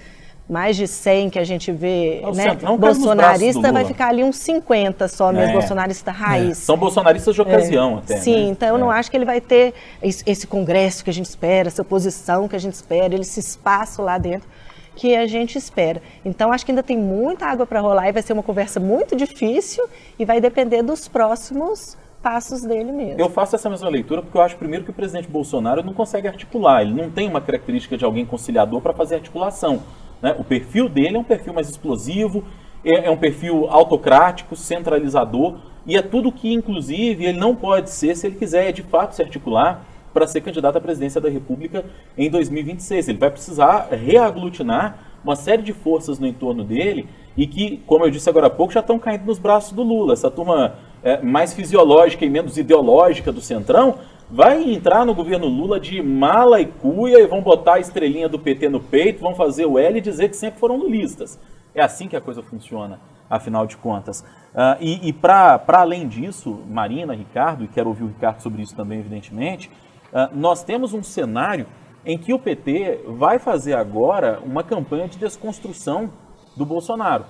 [0.50, 2.78] mais de 100 que a gente vê, Nossa, né?
[2.78, 5.54] bolsonarista vai ficar ali uns 50 só mesmo, é.
[5.54, 6.52] bolsonarista raiz.
[6.52, 6.54] É.
[6.56, 8.00] São bolsonaristas de ocasião é.
[8.00, 8.18] até.
[8.18, 8.50] Sim, né?
[8.50, 8.98] então eu não é.
[8.98, 12.60] acho que ele vai ter esse congresso que a gente espera, essa oposição que a
[12.60, 14.50] gente espera, esse espaço lá dentro
[14.96, 16.02] que a gente espera.
[16.26, 19.16] Então acho que ainda tem muita água para rolar e vai ser uma conversa muito
[19.16, 23.22] difícil e vai depender dos próximos passos dele mesmo.
[23.22, 26.28] Eu faço essa mesma leitura porque eu acho primeiro que o presidente Bolsonaro não consegue
[26.28, 29.82] articular, ele não tem uma característica de alguém conciliador para fazer articulação.
[30.22, 30.36] Né?
[30.38, 32.44] O perfil dele é um perfil mais explosivo,
[32.84, 38.16] é, é um perfil autocrático, centralizador, e é tudo que, inclusive, ele não pode ser
[38.16, 41.86] se ele quiser de fato se articular para ser candidato à presidência da República
[42.18, 43.10] em 2026.
[43.10, 48.12] Ele vai precisar reaglutinar uma série de forças no entorno dele e que, como eu
[48.12, 50.14] disse agora há pouco, já estão caindo nos braços do Lula.
[50.14, 53.96] Essa turma é, mais fisiológica e menos ideológica do Centrão
[54.30, 58.38] vai entrar no governo Lula de mala e cuia e vão botar a estrelinha do
[58.38, 61.40] PT no peito, vão fazer o L e dizer que sempre foram lulistas.
[61.74, 64.22] É assim que a coisa funciona, afinal de contas.
[64.22, 68.76] Uh, e e para além disso, Marina, Ricardo, e quero ouvir o Ricardo sobre isso
[68.76, 69.70] também, evidentemente,
[70.14, 71.66] uh, nós temos um cenário
[72.06, 76.12] em que o PT vai fazer agora uma campanha de desconstrução
[76.56, 77.26] do Bolsonaro.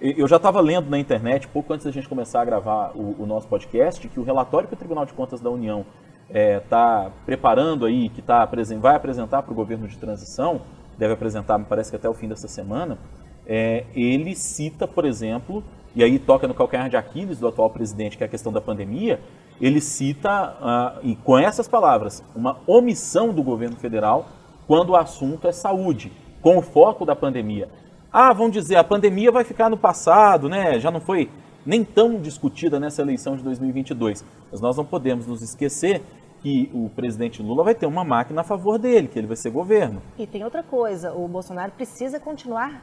[0.00, 3.26] Eu já estava lendo na internet, pouco antes da gente começar a gravar o, o
[3.26, 5.84] nosso podcast, que o relatório que o Tribunal de Contas da União
[6.30, 8.48] está é, preparando aí, que tá,
[8.80, 10.60] vai apresentar para o governo de transição,
[10.98, 12.98] deve apresentar, me parece que até o fim dessa semana,
[13.46, 15.64] é, ele cita, por exemplo,
[15.94, 18.60] e aí toca no calcanhar de Aquiles do atual presidente, que é a questão da
[18.60, 19.20] pandemia,
[19.60, 24.26] ele cita, uh, e com essas palavras, uma omissão do governo federal
[24.66, 27.68] quando o assunto é saúde, com o foco da pandemia.
[28.12, 30.78] Ah, vão dizer, a pandemia vai ficar no passado, né?
[30.78, 31.30] Já não foi
[31.64, 34.24] nem tão discutida nessa eleição de 2022.
[34.50, 36.02] Mas nós não podemos nos esquecer
[36.42, 39.50] que o presidente Lula vai ter uma máquina a favor dele, que ele vai ser
[39.50, 40.00] governo.
[40.18, 42.82] E tem outra coisa, o Bolsonaro precisa continuar,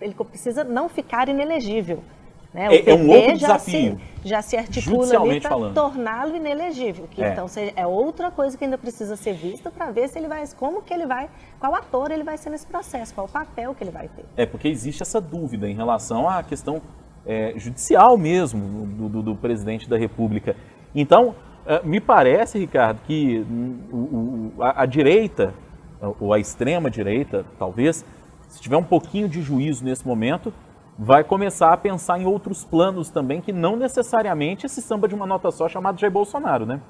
[0.00, 2.02] ele precisa não ficar inelegível.
[2.52, 2.68] Né?
[2.68, 4.00] O é, é um outro já desafio.
[4.22, 7.06] Se, já se articula ali para torná-lo inelegível.
[7.10, 7.32] Que é.
[7.32, 7.46] Então
[7.76, 10.92] é outra coisa que ainda precisa ser vista para ver se ele vai, como que
[10.92, 11.28] ele vai,
[11.60, 14.24] qual ator ele vai ser nesse processo, qual o papel que ele vai ter.
[14.36, 16.80] É porque existe essa dúvida em relação à questão
[17.26, 20.56] é, judicial mesmo do, do, do, presidente da República.
[20.94, 21.47] Então, é,
[21.84, 23.44] me parece, Ricardo, que
[24.60, 25.52] a direita,
[26.18, 28.04] ou a extrema direita, talvez,
[28.48, 30.52] se tiver um pouquinho de juízo nesse momento,
[30.98, 35.26] vai começar a pensar em outros planos também, que não necessariamente esse samba de uma
[35.26, 36.80] nota só chamado Jair Bolsonaro, né?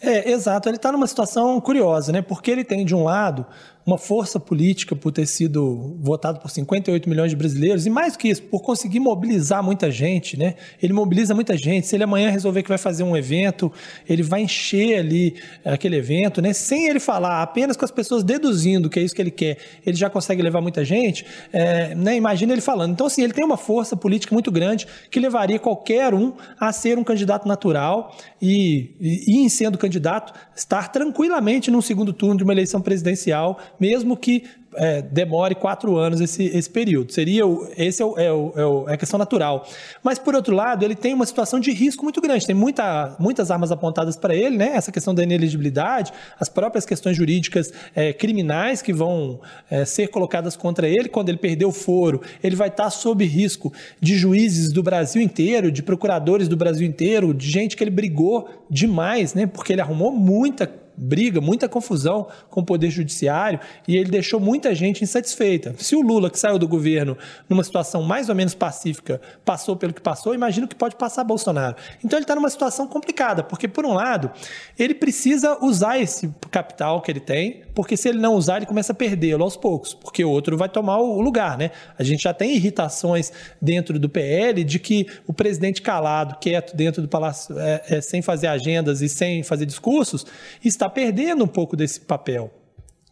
[0.00, 0.68] É, exato.
[0.68, 2.22] Ele está numa situação curiosa, né?
[2.22, 3.44] Porque ele tem, de um lado,
[3.86, 8.28] uma força política por ter sido votado por 58 milhões de brasileiros, e mais que
[8.28, 10.54] isso, por conseguir mobilizar muita gente, né?
[10.82, 11.86] Ele mobiliza muita gente.
[11.86, 13.70] Se ele amanhã resolver que vai fazer um evento,
[14.08, 16.52] ele vai encher ali aquele evento, né?
[16.54, 19.96] Sem ele falar, apenas com as pessoas deduzindo que é isso que ele quer, ele
[19.96, 22.16] já consegue levar muita gente, é, né?
[22.16, 22.92] Imagina ele falando.
[22.92, 26.98] Então, assim, ele tem uma força política muito grande que levaria qualquer um a ser
[26.98, 32.44] um candidato natural e, e, e em sendo candidato, estar tranquilamente num segundo turno de
[32.44, 34.44] uma eleição presidencial mesmo que
[34.76, 37.12] é, demore quatro anos esse, esse período.
[37.12, 39.66] Seria o, esse é, o, é, o, é, a questão natural.
[40.02, 42.46] Mas, por outro lado, ele tem uma situação de risco muito grande.
[42.46, 44.72] Tem muita, muitas armas apontadas para ele, né?
[44.74, 50.56] essa questão da ineligibilidade, as próprias questões jurídicas é, criminais que vão é, ser colocadas
[50.56, 51.08] contra ele.
[51.08, 55.70] Quando ele perder o foro, ele vai estar sob risco de juízes do Brasil inteiro,
[55.70, 59.46] de procuradores do Brasil inteiro, de gente que ele brigou demais, né?
[59.46, 64.74] porque ele arrumou muita briga, muita confusão com o Poder Judiciário e ele deixou muita
[64.74, 65.74] gente insatisfeita.
[65.78, 67.16] Se o Lula, que saiu do governo
[67.48, 71.76] numa situação mais ou menos pacífica, passou pelo que passou, imagino que pode passar Bolsonaro.
[72.04, 74.30] Então ele está numa situação complicada, porque, por um lado,
[74.78, 78.92] ele precisa usar esse capital que ele tem, porque se ele não usar, ele começa
[78.92, 81.58] a perdê-lo aos poucos, porque o outro vai tomar o lugar.
[81.58, 81.70] Né?
[81.98, 87.02] A gente já tem irritações dentro do PL de que o presidente calado, quieto dentro
[87.02, 90.24] do palácio, é, é, sem fazer agendas e sem fazer discursos,
[90.64, 92.50] está está perdendo um pouco desse papel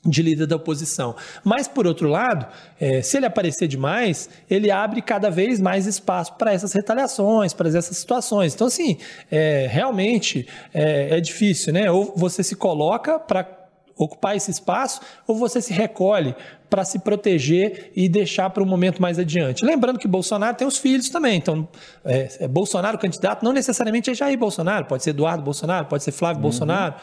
[0.04, 1.14] de líder da oposição.
[1.44, 2.46] Mas, por outro lado,
[2.80, 7.68] é, se ele aparecer demais, ele abre cada vez mais espaço para essas retaliações, para
[7.68, 8.54] essas situações.
[8.54, 8.98] Então, assim,
[9.30, 11.90] é, realmente é, é difícil, né?
[11.90, 13.62] Ou você se coloca para
[13.96, 16.34] ocupar esse espaço, ou você se recolhe
[16.68, 19.64] para se proteger e deixar para um momento mais adiante.
[19.64, 21.68] Lembrando que Bolsonaro tem os filhos também, então
[22.04, 26.10] é, é Bolsonaro candidato não necessariamente é Jair Bolsonaro, pode ser Eduardo Bolsonaro, pode ser
[26.10, 26.42] Flávio uhum.
[26.42, 26.94] Bolsonaro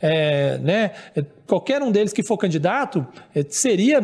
[0.00, 0.92] é, né,
[1.46, 4.00] qualquer um deles que for candidato é, seria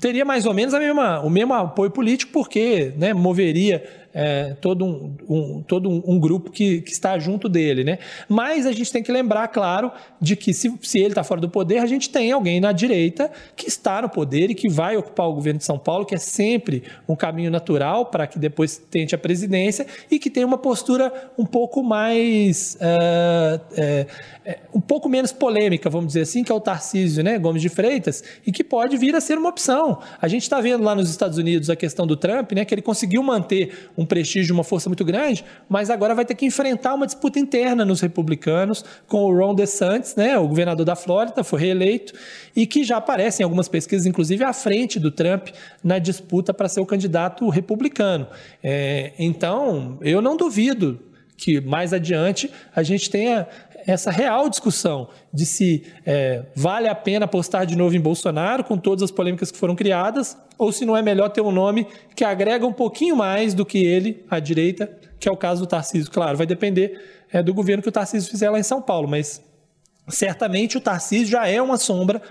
[0.00, 4.84] teria mais ou menos a mesma, o mesmo apoio político, porque né, moveria é, todo,
[4.84, 7.82] um, um todo um, um, grupo que, que está junto dele.
[7.82, 7.98] Né?
[8.28, 11.48] Mas a gente tem que lembrar, claro, de que se, se ele está fora do
[11.48, 15.28] poder, a gente tem alguém na direita que está no poder e que vai ocupar
[15.28, 19.14] o governo de São Paulo, que é sempre um caminho natural para que depois tente
[19.14, 22.78] a presidência e que tem uma postura um pouco mais.
[22.80, 23.60] É,
[24.46, 27.68] é, um pouco menos polêmica, vamos dizer assim, que é o Tarcísio né, Gomes de
[27.68, 30.00] Freitas, e que pode vir a ser uma opção.
[30.20, 32.82] A gente está vendo lá nos Estados Unidos a questão do Trump, né, que ele
[32.82, 37.06] conseguiu manter um prestígio, uma força muito grande, mas agora vai ter que enfrentar uma
[37.06, 42.12] disputa interna nos republicanos com o Ron DeSantis, né, o governador da Flórida, foi reeleito,
[42.54, 45.48] e que já aparece em algumas pesquisas, inclusive à frente do Trump
[45.82, 48.26] na disputa para ser o candidato republicano.
[48.62, 51.00] É, então, eu não duvido
[51.36, 53.46] que mais adiante a gente tenha
[53.86, 58.78] essa real discussão de se é, vale a pena apostar de novo em Bolsonaro, com
[58.78, 62.24] todas as polêmicas que foram criadas, ou se não é melhor ter um nome que
[62.24, 66.10] agrega um pouquinho mais do que ele, à direita, que é o caso do Tarcísio.
[66.10, 67.00] Claro, vai depender
[67.32, 69.42] é, do governo que o Tarcísio fizer lá em São Paulo, mas
[70.08, 72.22] certamente o Tarcísio já é uma sombra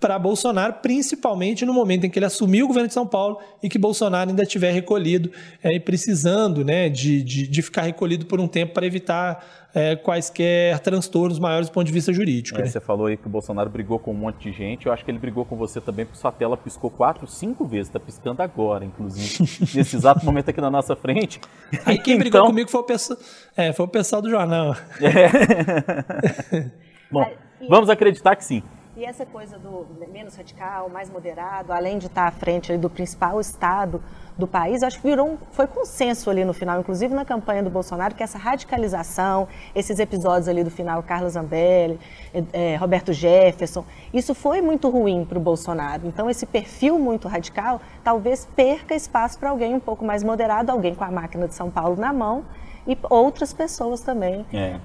[0.00, 3.68] para Bolsonaro, principalmente no momento em que ele assumiu o governo de São Paulo e
[3.68, 5.30] que Bolsonaro ainda estiver recolhido
[5.62, 9.96] é, e precisando né, de, de, de, ficar recolhido por um tempo para evitar é,
[9.96, 12.58] quaisquer transtornos maiores do ponto de vista jurídico.
[12.58, 12.68] É, né?
[12.68, 14.86] Você falou aí que o Bolsonaro brigou com um monte de gente.
[14.86, 17.88] Eu acho que ele brigou com você também, porque sua tela piscou quatro, cinco vezes.
[17.88, 21.40] Está piscando agora, inclusive, nesse exato momento aqui na nossa frente.
[21.84, 22.18] Aí quem então...
[22.18, 23.18] brigou comigo foi o, pessoal,
[23.56, 24.74] é, foi o pessoal do jornal.
[25.00, 26.70] É.
[27.10, 27.26] Bom,
[27.68, 28.62] vamos acreditar que sim.
[29.00, 33.40] E essa coisa do menos radical, mais moderado, além de estar à frente do principal
[33.40, 34.02] estado
[34.36, 37.70] do país, acho que virou um, foi consenso ali no final, inclusive na campanha do
[37.70, 41.98] Bolsonaro, que essa radicalização, esses episódios ali do final, Carlos Zambelli,
[42.52, 46.06] é, Roberto Jefferson, isso foi muito ruim para o Bolsonaro.
[46.06, 50.94] Então, esse perfil muito radical talvez perca espaço para alguém um pouco mais moderado, alguém
[50.94, 52.44] com a máquina de São Paulo na mão
[52.86, 54.44] e outras pessoas também.
[54.52, 54.78] É.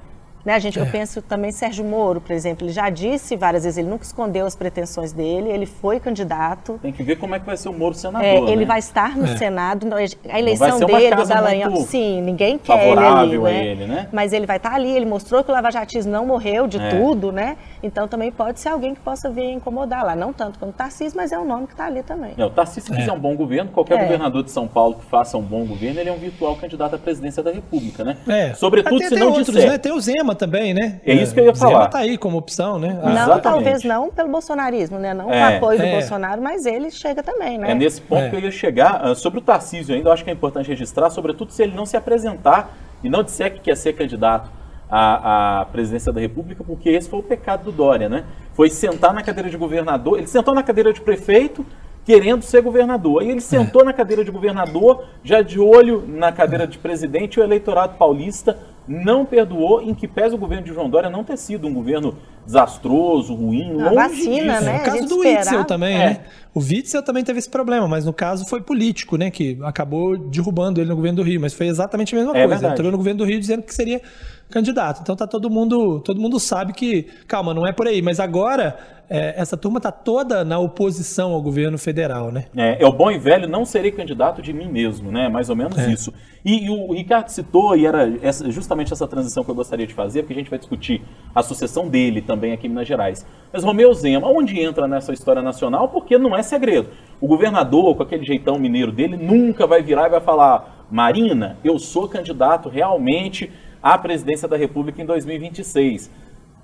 [0.45, 0.81] Né, a gente, é.
[0.84, 4.45] Eu penso também Sérgio Moro, por exemplo, ele já disse várias vezes, ele nunca escondeu
[4.45, 6.79] as pretensões dele, ele foi candidato.
[6.84, 8.23] Tem que ver como é que vai ser o Moro senador.
[8.23, 8.65] É, ele né?
[8.65, 9.38] vai estar no é.
[9.38, 9.88] Senado,
[10.29, 13.65] a eleição dele, do Dallagnol, sim, ninguém quer ele ali, né?
[13.65, 14.08] Ele, né?
[14.12, 16.89] Mas ele vai estar ali, ele mostrou que o lavajatismo não morreu de é.
[16.89, 17.58] tudo, né?
[17.81, 21.17] Então também pode ser alguém que possa vir incomodar lá, não tanto quanto o Tarcísio,
[21.17, 22.34] mas é um nome que está ali também.
[22.38, 23.13] Não, o Tarcísio, se fizer é.
[23.13, 26.13] um bom governo, qualquer governador de São Paulo que faça um bom governo, ele é
[26.13, 28.17] um virtual candidato à presidência da República, né?
[28.27, 28.53] É.
[28.53, 29.71] Sobretudo Até se não outros, disser.
[29.71, 29.77] Né?
[29.79, 31.00] Tem o Zema também, né?
[31.06, 31.71] É isso que eu ia falar.
[31.71, 33.00] Zema tá aí como opção, né?
[33.02, 33.41] Não, Exatamente.
[33.41, 35.13] talvez não pelo bolsonarismo, né?
[35.13, 35.91] Não é, o apoio do é.
[35.93, 37.71] Bolsonaro, mas ele chega também, né?
[37.71, 38.30] É nesse ponto é.
[38.30, 39.06] que eu ia chegar.
[39.06, 41.86] Uh, sobre o Tarcísio ainda, eu acho que é importante registrar, sobretudo se ele não
[41.86, 44.50] se apresentar e não disser que quer ser candidato
[44.89, 48.26] à, à presidência da República, porque esse foi o pecado do Dória, né?
[48.54, 51.65] Foi sentar na cadeira de governador, ele sentou na cadeira de prefeito,
[52.06, 53.24] querendo ser governador.
[53.24, 57.41] E ele sentou na cadeira de governador, já de olho na cadeira de presidente, e
[57.41, 61.38] o eleitorado paulista não perdoou, em que pese o governo de João Dória não ter
[61.38, 64.65] sido um governo desastroso, ruim, a vacina, disso.
[64.65, 64.77] né?
[64.77, 66.05] No caso do Witzel também, é.
[66.05, 66.19] né?
[66.53, 69.29] O Witzel também teve esse problema, mas no caso foi político, né?
[69.29, 72.47] Que acabou derrubando ele no governo do Rio, mas foi exatamente a mesma é coisa.
[72.47, 72.73] Verdade.
[72.73, 74.01] Entrou no governo do Rio dizendo que seria
[74.49, 75.01] candidato.
[75.01, 78.01] Então tá todo mundo, todo mundo sabe que, calma, não é por aí.
[78.01, 78.77] Mas agora
[79.10, 82.45] é, essa turma tá toda na oposição ao governo federal, né?
[82.55, 85.29] É, é o bom e velho, não serei candidato de mim mesmo, né?
[85.29, 85.91] Mais ou menos é.
[85.91, 86.13] isso.
[86.43, 89.93] E, e, o Ricardo citou, e era essa, justamente essa transição que eu gostaria de
[89.93, 91.01] fazer, porque a gente vai discutir
[91.34, 93.26] a sucessão dele também aqui em Minas Gerais.
[93.52, 95.89] Mas Romeu Zema, onde entra nessa história nacional?
[95.89, 96.89] Porque não é segredo.
[97.21, 101.80] O governador, com aquele jeitão mineiro dele, nunca vai virar e vai falar: Marina, eu
[101.80, 106.12] sou candidato realmente à presidência da República em 2026.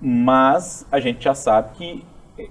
[0.02, 2.04] Mas a gente já sabe que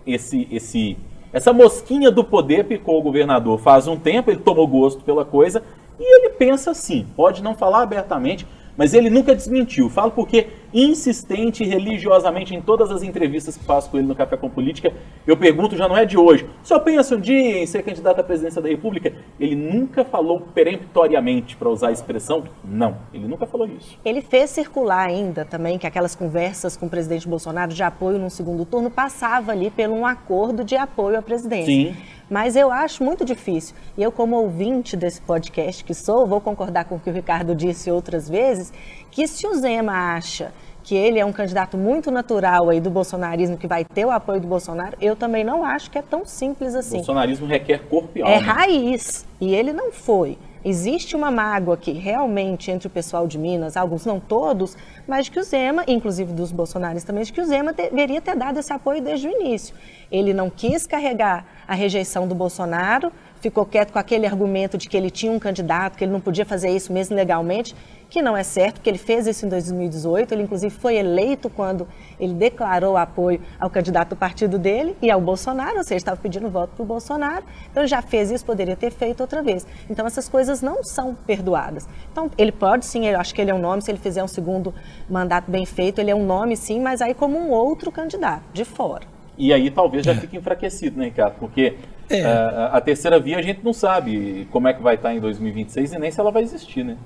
[0.06, 0.96] esse, esse,
[1.32, 5.62] essa mosquinha do poder picou o governador faz um tempo, ele tomou gosto pela coisa
[5.98, 8.46] e ele pensa assim, pode não falar abertamente,
[8.80, 9.90] mas ele nunca desmentiu.
[9.90, 14.48] Falo porque, insistente religiosamente em todas as entrevistas que faço com ele no Café com
[14.48, 14.90] Política,
[15.26, 18.24] eu pergunto, já não é de hoje, só pensa um dia em ser candidato à
[18.24, 19.12] presidência da República?
[19.38, 22.96] Ele nunca falou peremptoriamente, para usar a expressão, não.
[23.12, 23.98] Ele nunca falou isso.
[24.02, 28.30] Ele fez circular ainda também que aquelas conversas com o presidente Bolsonaro de apoio no
[28.30, 31.66] segundo turno passava ali por um acordo de apoio à presidência.
[31.66, 31.94] Sim.
[32.30, 33.74] Mas eu acho muito difícil.
[33.98, 37.54] E eu, como ouvinte desse podcast que sou, vou concordar com o que o Ricardo
[37.54, 38.72] disse outras vezes,
[39.10, 43.58] que se o Zema acha que ele é um candidato muito natural aí do bolsonarismo,
[43.58, 46.74] que vai ter o apoio do Bolsonaro, eu também não acho que é tão simples
[46.74, 46.96] assim.
[46.96, 48.34] O bolsonarismo requer corpo e alma.
[48.34, 50.38] É raiz, e ele não foi.
[50.62, 54.76] Existe uma mágoa aqui, realmente, entre o pessoal de Minas, alguns, não todos,
[55.08, 58.58] mas que o Zema, inclusive dos bolsonaristas também, de que o Zema deveria ter dado
[58.58, 59.74] esse apoio desde o início.
[60.12, 64.96] Ele não quis carregar a rejeição do Bolsonaro, ficou quieto com aquele argumento de que
[64.96, 67.74] ele tinha um candidato, que ele não podia fazer isso mesmo legalmente,
[68.10, 70.34] que não é certo, porque ele fez isso em 2018.
[70.34, 71.86] Ele, inclusive, foi eleito quando
[72.18, 76.50] ele declarou apoio ao candidato do partido dele e ao Bolsonaro, ou seja, estava pedindo
[76.50, 77.44] voto para o Bolsonaro.
[77.70, 79.64] Então, ele já fez isso, poderia ter feito outra vez.
[79.88, 81.88] Então, essas coisas não são perdoadas.
[82.10, 84.28] Então, ele pode sim, eu acho que ele é um nome, se ele fizer um
[84.28, 84.74] segundo
[85.08, 88.64] mandato bem feito, ele é um nome sim, mas aí como um outro candidato, de
[88.64, 89.04] fora.
[89.38, 90.16] E aí talvez já é.
[90.16, 91.36] fique enfraquecido, né, Ricardo?
[91.38, 91.76] Porque
[92.10, 92.22] é.
[92.22, 95.92] uh, a terceira via a gente não sabe como é que vai estar em 2026
[95.92, 96.96] e nem se ela vai existir, né?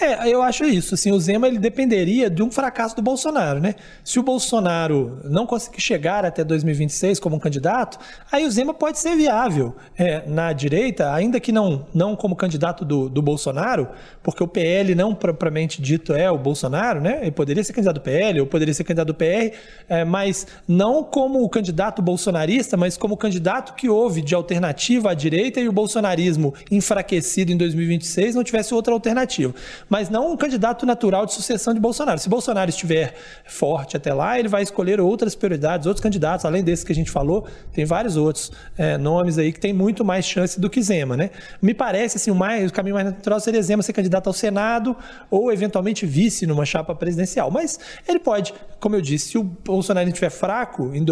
[0.00, 0.94] É, eu acho isso.
[0.94, 3.74] Assim, o Zema ele dependeria de um fracasso do Bolsonaro, né?
[4.02, 7.98] Se o Bolsonaro não conseguir chegar até 2026 como um candidato,
[8.30, 12.84] aí o Zema pode ser viável é, na direita, ainda que não, não como candidato
[12.84, 13.88] do, do Bolsonaro,
[14.22, 17.18] porque o PL não propriamente dito é o Bolsonaro, né?
[17.22, 19.54] Ele poderia ser candidato do PL ou poderia ser candidato do PR,
[19.88, 25.14] é, mas não como o candidato bolsonarista, mas como candidato que houve de alternativa à
[25.14, 29.54] direita e o bolsonarismo enfraquecido em 2026 não tivesse outra alternativa.
[29.88, 32.18] Mas não um candidato natural de sucessão de Bolsonaro.
[32.18, 36.84] Se Bolsonaro estiver forte até lá, ele vai escolher outras prioridades, outros candidatos, além desses
[36.84, 40.60] que a gente falou, tem vários outros é, nomes aí que tem muito mais chance
[40.60, 41.30] do que Zema, né?
[41.60, 44.96] Me parece assim, o, mais, o caminho mais natural seria Zema ser candidato ao Senado
[45.30, 47.50] ou eventualmente vice numa chapa presidencial.
[47.50, 47.78] Mas
[48.08, 51.02] ele pode, como eu disse, se o Bolsonaro estiver fraco em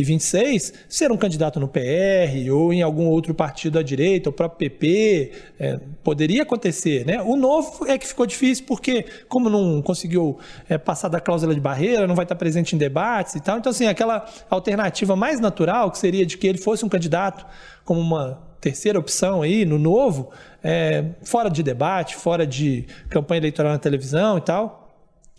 [0.00, 4.70] 2026, ser um candidato no PR ou em algum outro partido à direita, o próprio
[4.70, 7.20] PP, é, poderia acontecer, né?
[7.22, 10.38] O novo é que ficou difícil porque, como não conseguiu
[10.68, 13.58] é, passar da cláusula de barreira, não vai estar presente em debates e tal.
[13.58, 17.46] Então, assim, aquela alternativa mais natural, que seria de que ele fosse um candidato
[17.84, 20.30] como uma terceira opção aí no novo,
[20.62, 24.79] é, fora de debate, fora de campanha eleitoral na televisão e tal,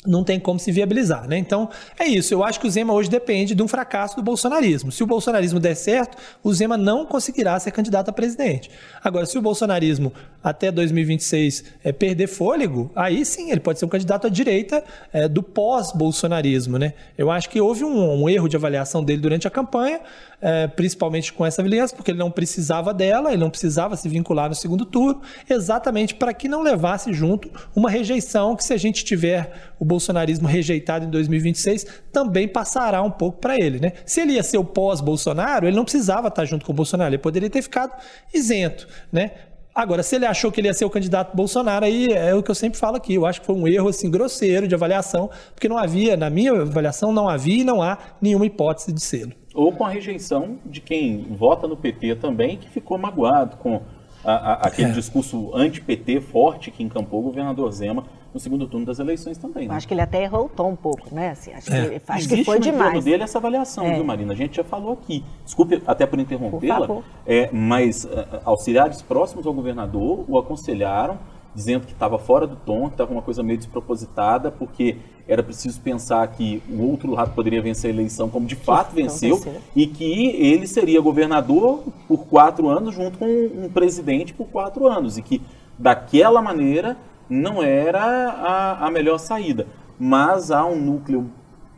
[0.05, 1.37] não tem como se viabilizar, né?
[1.37, 2.33] Então, é isso.
[2.33, 4.91] Eu acho que o Zema hoje depende de um fracasso do bolsonarismo.
[4.91, 8.71] Se o bolsonarismo der certo, o Zema não conseguirá ser candidato a presidente.
[9.03, 10.11] Agora, se o bolsonarismo
[10.43, 14.83] até 2026 é, perder fôlego, aí sim ele pode ser um candidato à direita
[15.13, 16.93] é, do pós-bolsonarismo, né?
[17.15, 19.99] Eu acho que houve um, um, erro de avaliação dele durante a campanha,
[20.41, 24.49] é, principalmente com essa aliança, porque ele não precisava dela, ele não precisava se vincular
[24.49, 29.05] no segundo turno, exatamente para que não levasse junto uma rejeição que se a gente
[29.05, 33.79] tiver o bolsonarismo rejeitado em 2026 também passará um pouco para ele.
[33.79, 33.93] Né?
[34.05, 37.17] Se ele ia ser o pós-Bolsonaro, ele não precisava estar junto com o Bolsonaro, ele
[37.17, 37.95] poderia ter ficado
[38.33, 38.87] isento.
[39.11, 39.31] Né?
[39.73, 42.51] Agora, se ele achou que ele ia ser o candidato Bolsonaro, aí é o que
[42.51, 43.13] eu sempre falo aqui.
[43.13, 46.51] Eu acho que foi um erro assim, grosseiro de avaliação, porque não havia, na minha
[46.51, 49.40] avaliação, não havia e não há nenhuma hipótese de sê-lo.
[49.53, 53.81] Ou com a rejeição de quem vota no PT também, que ficou magoado com
[54.23, 54.93] a, a, aquele é.
[54.93, 59.67] discurso anti-PT forte que encampou o governador Zema no segundo turno das eleições também.
[59.67, 59.75] Né?
[59.75, 61.31] Acho que ele até errou o tom um pouco, né?
[61.31, 61.99] Assim, acho, é.
[61.99, 63.03] que, acho que foi no demais.
[63.03, 63.95] dele essa avaliação, é.
[63.95, 64.31] viu, Marina?
[64.33, 65.23] A gente já falou aqui.
[65.43, 68.09] Desculpe até por interrompê-la, é, mas uh,
[68.45, 71.19] auxiliares próximos ao governador o aconselharam,
[71.53, 74.97] dizendo que estava fora do tom, que estava uma coisa meio despropositada, porque
[75.27, 79.37] era preciso pensar que o outro lado poderia vencer a eleição como de fato venceu,
[79.37, 84.87] venceu, e que ele seria governador por quatro anos junto com um presidente por quatro
[84.87, 85.41] anos, e que
[85.77, 86.97] daquela maneira
[87.29, 89.67] não era a, a melhor saída.
[89.99, 91.29] Mas há um núcleo,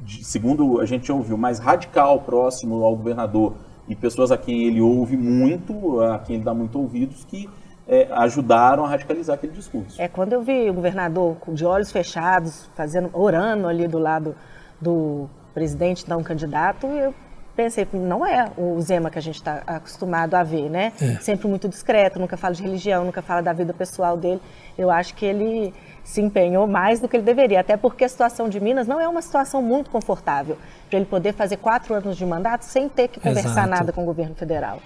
[0.01, 3.53] de, segundo a gente ouviu, mais radical próximo ao governador
[3.87, 7.49] e pessoas a quem ele ouve muito, a quem ele dá muito ouvidos, que
[7.87, 10.01] é, ajudaram a radicalizar aquele discurso.
[10.01, 14.35] É, quando eu vi o governador de olhos fechados, fazendo, orando ali do lado
[14.79, 17.13] do presidente, não candidato, eu
[17.55, 20.91] pensei, não é o Zema que a gente está acostumado a ver, né?
[20.99, 21.15] É.
[21.19, 24.41] Sempre muito discreto, nunca fala de religião, nunca fala da vida pessoal dele.
[24.77, 25.73] Eu acho que ele
[26.03, 29.07] se empenhou mais do que ele deveria, até porque a situação de Minas não é
[29.07, 30.57] uma situação muito confortável
[30.89, 33.69] para ele poder fazer quatro anos de mandato sem ter que conversar Exato.
[33.69, 34.79] nada com o governo federal.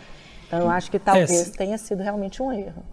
[0.47, 1.51] Então, eu acho que talvez é, se...
[1.51, 2.83] tenha sido realmente um erro.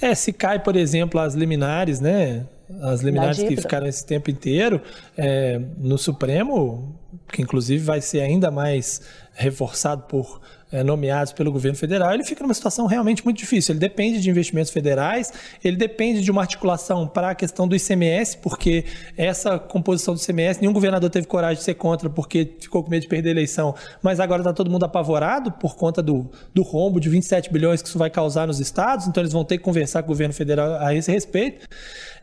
[0.00, 2.46] É, se cai, por exemplo, as liminares, né?
[2.82, 4.82] As liminares que ficaram esse tempo inteiro
[5.16, 6.98] é, no Supremo,
[7.28, 9.00] que inclusive vai ser ainda mais
[9.32, 13.72] reforçado por é, nomeados pelo governo federal, ele fica numa situação realmente muito difícil.
[13.72, 18.38] Ele depende de investimentos federais, ele depende de uma articulação para a questão do ICMS,
[18.38, 18.84] porque
[19.16, 23.02] essa composição do ICMS, nenhum governador teve coragem de ser contra porque ficou com medo
[23.02, 26.98] de perder a eleição, mas agora está todo mundo apavorado por conta do, do rombo
[26.98, 30.02] de 27 bilhões que isso vai causar nos estados, então eles vão ter que conversar
[30.02, 31.66] com o governo federal a esse respeito.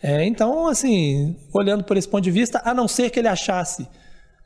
[0.02, 3.88] É, então, assim, olhando por esse ponto de vista, a não ser que ele achasse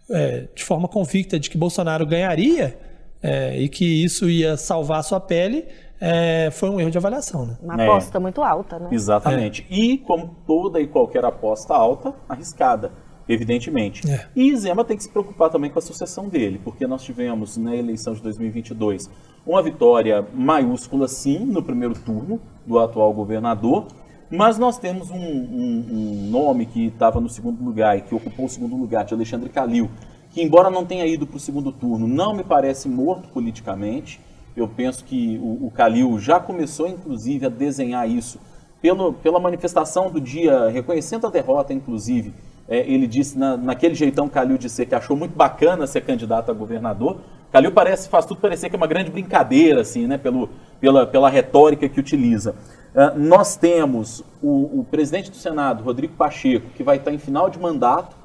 [0.09, 2.77] é, de forma convicta de que Bolsonaro ganharia
[3.21, 5.65] é, e que isso ia salvar a sua pele,
[5.99, 7.45] é, foi um erro de avaliação.
[7.45, 7.57] Né?
[7.61, 8.89] Uma aposta muito alta, né?
[8.91, 9.65] Exatamente.
[9.69, 12.91] E, como toda e qualquer aposta alta, arriscada,
[13.27, 14.09] evidentemente.
[14.09, 14.27] É.
[14.35, 17.75] E Zema tem que se preocupar também com a sucessão dele, porque nós tivemos na
[17.75, 19.09] eleição de 2022
[19.45, 23.87] uma vitória maiúscula, sim, no primeiro turno do atual governador,
[24.29, 28.45] mas nós temos um, um, um nome que estava no segundo lugar e que ocupou
[28.45, 29.89] o segundo lugar, de Alexandre Calil,
[30.37, 34.21] que embora não tenha ido para o segundo turno, não me parece morto politicamente.
[34.55, 38.39] Eu penso que o, o Calil já começou, inclusive, a desenhar isso
[38.79, 42.35] pelo, pela manifestação do dia, reconhecendo a derrota, inclusive.
[42.69, 46.51] É, ele disse, na, naquele jeitão Calil de ser, que achou muito bacana ser candidato
[46.51, 47.17] a governador.
[47.51, 51.31] Calil parece, faz tudo parecer que é uma grande brincadeira, assim, né, pelo, pela, pela
[51.31, 52.53] retórica que utiliza.
[52.93, 57.49] Uh, nós temos o, o, presidente do Senado, Rodrigo Pacheco, que vai estar em final
[57.49, 58.15] de mandato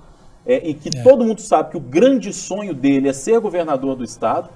[0.47, 1.03] é, e que é.
[1.03, 4.49] todo mundo sabe que o grande sonho dele é ser governador do estado.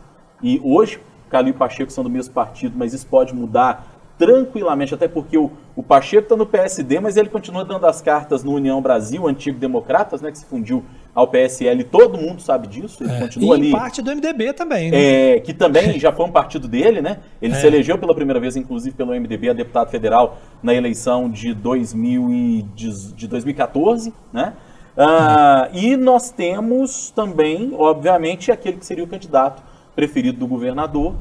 [0.43, 5.07] E hoje, Calil e Pacheco são do mesmo partido, mas isso pode mudar tranquilamente, até
[5.07, 8.81] porque o, o Pacheco está no PSD, mas ele continua dando as cartas no União
[8.81, 10.83] Brasil, antigo Democratas, né, que se fundiu
[11.15, 13.71] ao PSL, todo mundo sabe disso, ele É, continua e ali.
[13.73, 15.35] parte do MDB também, né?
[15.35, 17.19] É, que também já foi um partido dele, né?
[17.41, 17.57] Ele É.
[17.57, 22.31] se elegeu pela primeira vez, inclusive, pelo MDB, a deputado federal na eleição de, 2000
[22.33, 24.55] e, de, de 2014, né?
[24.97, 29.63] Ah, e nós temos também, obviamente, aquele que seria o candidato
[29.95, 31.15] preferido do governador,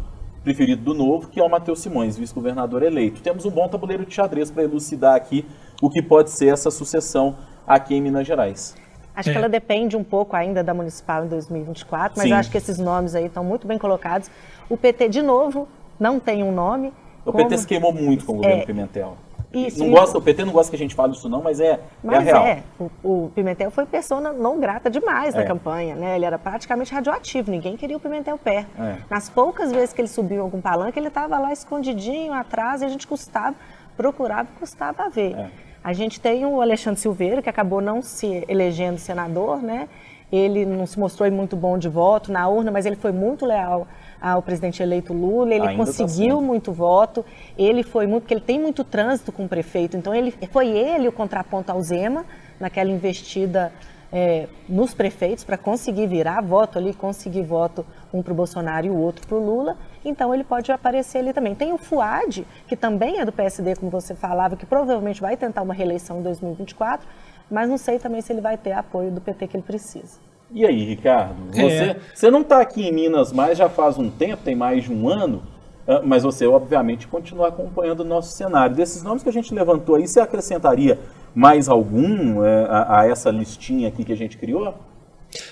[0.43, 3.21] preferido do novo, que é o Matheus Simões, vice-governador eleito.
[3.21, 5.45] Temos um bom tabuleiro de xadrez para elucidar aqui
[5.81, 7.35] o que pode ser essa sucessão
[7.67, 8.75] aqui em Minas Gerais.
[9.15, 9.31] Acho É.
[9.31, 13.15] que ela depende um pouco ainda da municipal em 2024, mas acho que esses nomes
[13.15, 14.29] aí estão muito bem colocados.
[14.69, 15.67] O PT, de novo,
[15.99, 16.93] não tem um nome.
[17.25, 19.17] O como- PT se queimou muito com o governo É, Pimentel.
[19.53, 21.59] Isso, não e- gosta, o PT não gosta que a gente fale isso não, mas
[21.59, 22.45] é, é a Mas real.
[22.45, 25.39] é, o, o Pimentel foi pessoa não grata demais É.
[25.39, 26.15] na campanha, né?
[26.15, 28.69] Ele era praticamente radioativo, ninguém queria o Pimentel perto.
[28.81, 28.97] É.
[29.09, 32.85] Nas poucas vezes que ele subiu em algum palanque, ele estava lá escondidinho atrás e
[32.85, 33.55] a gente custava,
[33.95, 35.35] procurava e custava ver.
[35.35, 35.49] É.
[35.83, 39.87] A gente tem o Alexandre Silveira, que acabou não se elegendo senador, né?
[40.31, 43.87] Ele não se mostrou muito bom de voto na urna, mas ele foi muito leal
[44.33, 46.41] ao presidente eleito Lula, ele Ainda tá conseguiu sendo.
[46.41, 47.23] muito voto,
[47.55, 51.07] ele foi muito, porque ele tem muito trânsito com o prefeito, então ele foi ele
[51.07, 52.25] o contraponto ao Zema,
[52.59, 53.71] naquela investida
[54.11, 58.89] é, nos prefeitos para conseguir virar voto ali, conseguir voto um para o Bolsonaro e
[58.89, 61.53] o outro para o Lula, então ele pode aparecer ali também.
[61.53, 65.61] Tem o Fuad, que também é do PSD, como você falava, que provavelmente vai tentar
[65.61, 67.07] uma reeleição em 2024,
[67.51, 70.19] mas não sei também se ele vai ter apoio do PT que ele precisa.
[70.55, 71.35] E aí, Ricardo?
[71.53, 71.61] É.
[71.61, 74.93] Você, você não está aqui em Minas mais já faz um tempo, tem mais de
[74.93, 75.43] um ano,
[75.85, 78.73] ah, mas você, obviamente, continua acompanhando o nosso cenário.
[78.73, 80.97] Desses nomes que a gente levantou aí, você acrescentaria
[81.35, 84.73] mais algum eh, a, a essa listinha aqui que a gente criou?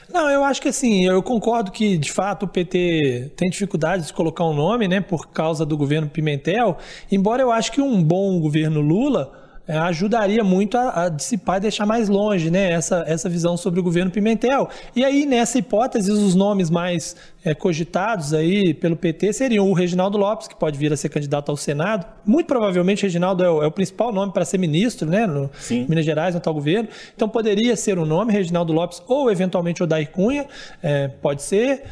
[0.10, 4.14] Não, eu acho que assim, eu concordo que de fato o PT tem dificuldade de
[4.14, 6.78] colocar um nome, né, por causa do governo Pimentel,
[7.12, 11.62] embora eu acho que um bom governo Lula é, ajudaria muito a, a, dissipar e
[11.62, 14.70] deixar mais longe né, essa, essa visão sobre o governo Pimentel.
[14.96, 20.18] E aí, nessa hipótese, os nomes mais é, cogitados aí pelo PT seriam o Reginaldo
[20.18, 22.06] Lopes, que pode vir a ser candidato ao Senado.
[22.26, 25.86] Muito provavelmente, Reginaldo é o, é o principal nome para ser ministro, né, no Sim.
[25.88, 26.90] Minas Gerais, no tal governo.
[27.16, 30.46] Então, poderia ser o nome, Reginaldo Lopes, ou eventualmente Odair Cunha,
[30.82, 31.84] é, pode ser.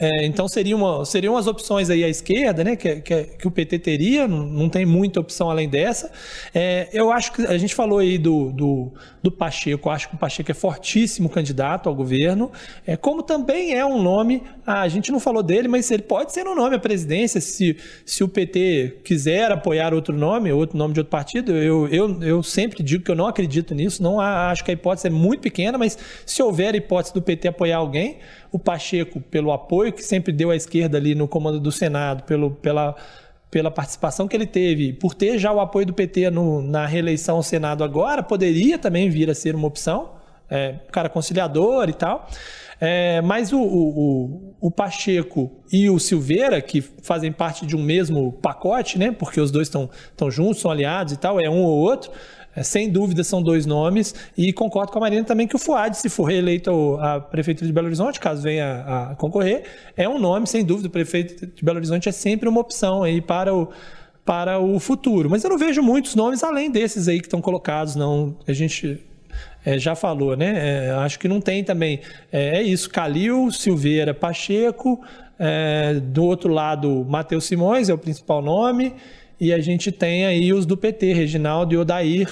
[0.00, 3.46] É, é, então seria uma, seriam as opções aí à esquerda, né, que, que, que
[3.46, 6.10] o PT teria, não, não, tem muita opção além dessa.
[6.54, 8.92] É, eu acho que a gente falou aí do, do,
[9.22, 12.50] do, Pacheco, eu acho que o Pacheco é fortíssimo candidato ao governo,
[12.86, 16.46] é, como também é um nome, a gente não falou dele, mas ele pode ser
[16.46, 21.00] um nome à presidência, se, se o PT quiser apoiar outro nome, outro nome de
[21.00, 24.70] outro partido, eu, eu, eu sempre digo que eu não acredito nisso, não acho que
[24.70, 25.96] a hipótese é muito pequena, mas
[26.26, 28.18] se houver a hipótese do PT apoiar alguém,
[28.52, 32.50] o Pacheco, pelo apoio que sempre deu à esquerda ali no comando do Senado, pelo,
[32.50, 32.96] pela,
[33.50, 37.36] pela participação que ele teve, por ter já o apoio do PT no, na reeleição
[37.36, 40.12] ao Senado agora, poderia também vir a ser uma opção,
[40.48, 42.28] é, cara conciliador e tal.
[42.80, 48.32] É, mas o, o, o, Pacheco e o Silveira, que fazem parte de um mesmo
[48.40, 49.12] pacote, né?
[49.12, 52.10] Porque os dois estão juntos, são aliados e tal, é um ou outro.
[52.56, 55.96] É, sem dúvida são dois nomes e concordo com a Marina também que o Fuad,
[55.96, 59.62] se for reeleito a prefeitura de Belo Horizonte, caso venha a concorrer,
[59.96, 63.20] é um nome, sem dúvida, o prefeito de Belo Horizonte é sempre uma opção aí
[63.20, 63.68] para o,
[64.24, 65.30] para o futuro.
[65.30, 68.36] Mas eu não vejo muitos nomes além desses aí que estão colocados, não.
[68.48, 69.00] A gente
[69.64, 70.86] é, já falou, né?
[70.86, 72.00] É, acho que não tem também.
[72.32, 75.00] É, é isso, Calil, Silveira, Pacheco,
[76.02, 78.94] do outro lado, Matheus Simões é o principal nome.
[79.40, 82.28] E a gente tem aí os do PT, Reginaldo e Odair.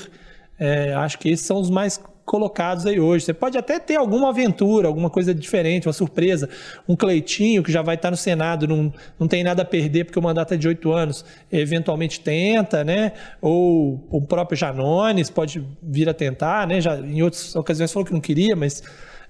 [0.59, 1.99] É, acho que esses são os mais
[2.29, 3.25] colocados aí hoje.
[3.25, 6.49] Você pode até ter alguma aventura, alguma coisa diferente, uma surpresa.
[6.87, 10.19] Um Cleitinho, que já vai estar no Senado, não, não tem nada a perder porque
[10.19, 13.13] o mandato é de oito anos, eventualmente tenta, né?
[13.41, 16.81] Ou o próprio Janones pode vir a tentar, né?
[16.81, 18.83] Já, em outras ocasiões falou que não queria, mas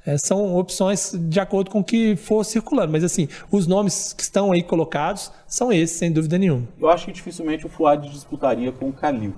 [0.05, 2.91] é, são opções de acordo com o que for circulando.
[2.91, 6.67] Mas, assim, os nomes que estão aí colocados são esses, sem dúvida nenhuma.
[6.81, 9.35] Eu acho que dificilmente o Fuad disputaria com o Calil.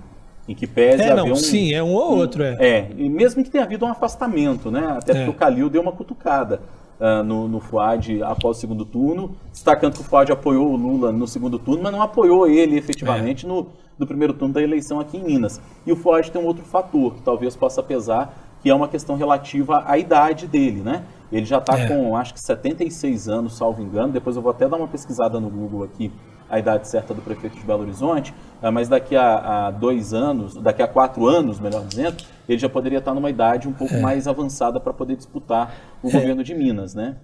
[0.51, 1.35] Em que pese é, não, um.
[1.35, 2.55] Sim, é um ou outro, é.
[2.59, 4.95] É, e mesmo que tenha havido um afastamento, né?
[4.97, 5.29] Até porque É.
[5.29, 6.59] o Calil deu uma cutucada
[6.99, 11.11] uh, no, no Fuad após o segundo turno, destacando que o Fuad apoiou o Lula
[11.11, 15.17] no segundo turno, mas não apoiou ele efetivamente no, no primeiro turno da eleição aqui
[15.17, 15.61] em Minas.
[15.87, 19.15] E o Fuad tem um outro fator que talvez possa pesar, que é uma questão
[19.15, 21.03] relativa à idade dele, né?
[21.31, 21.87] Ele já está É.
[21.87, 24.11] com, acho que 76 anos, salvo engano.
[24.11, 26.11] Depois eu vou até dar uma pesquisada no Google aqui,
[26.51, 28.33] a idade certa do prefeito de Belo Horizonte.
[28.61, 32.69] Ah, mas daqui a, a dois anos, daqui a quatro anos, melhor dizendo, ele já
[32.69, 35.73] poderia estar numa idade um pouco mais avançada para poder disputar
[36.03, 37.15] o governo de Minas, né?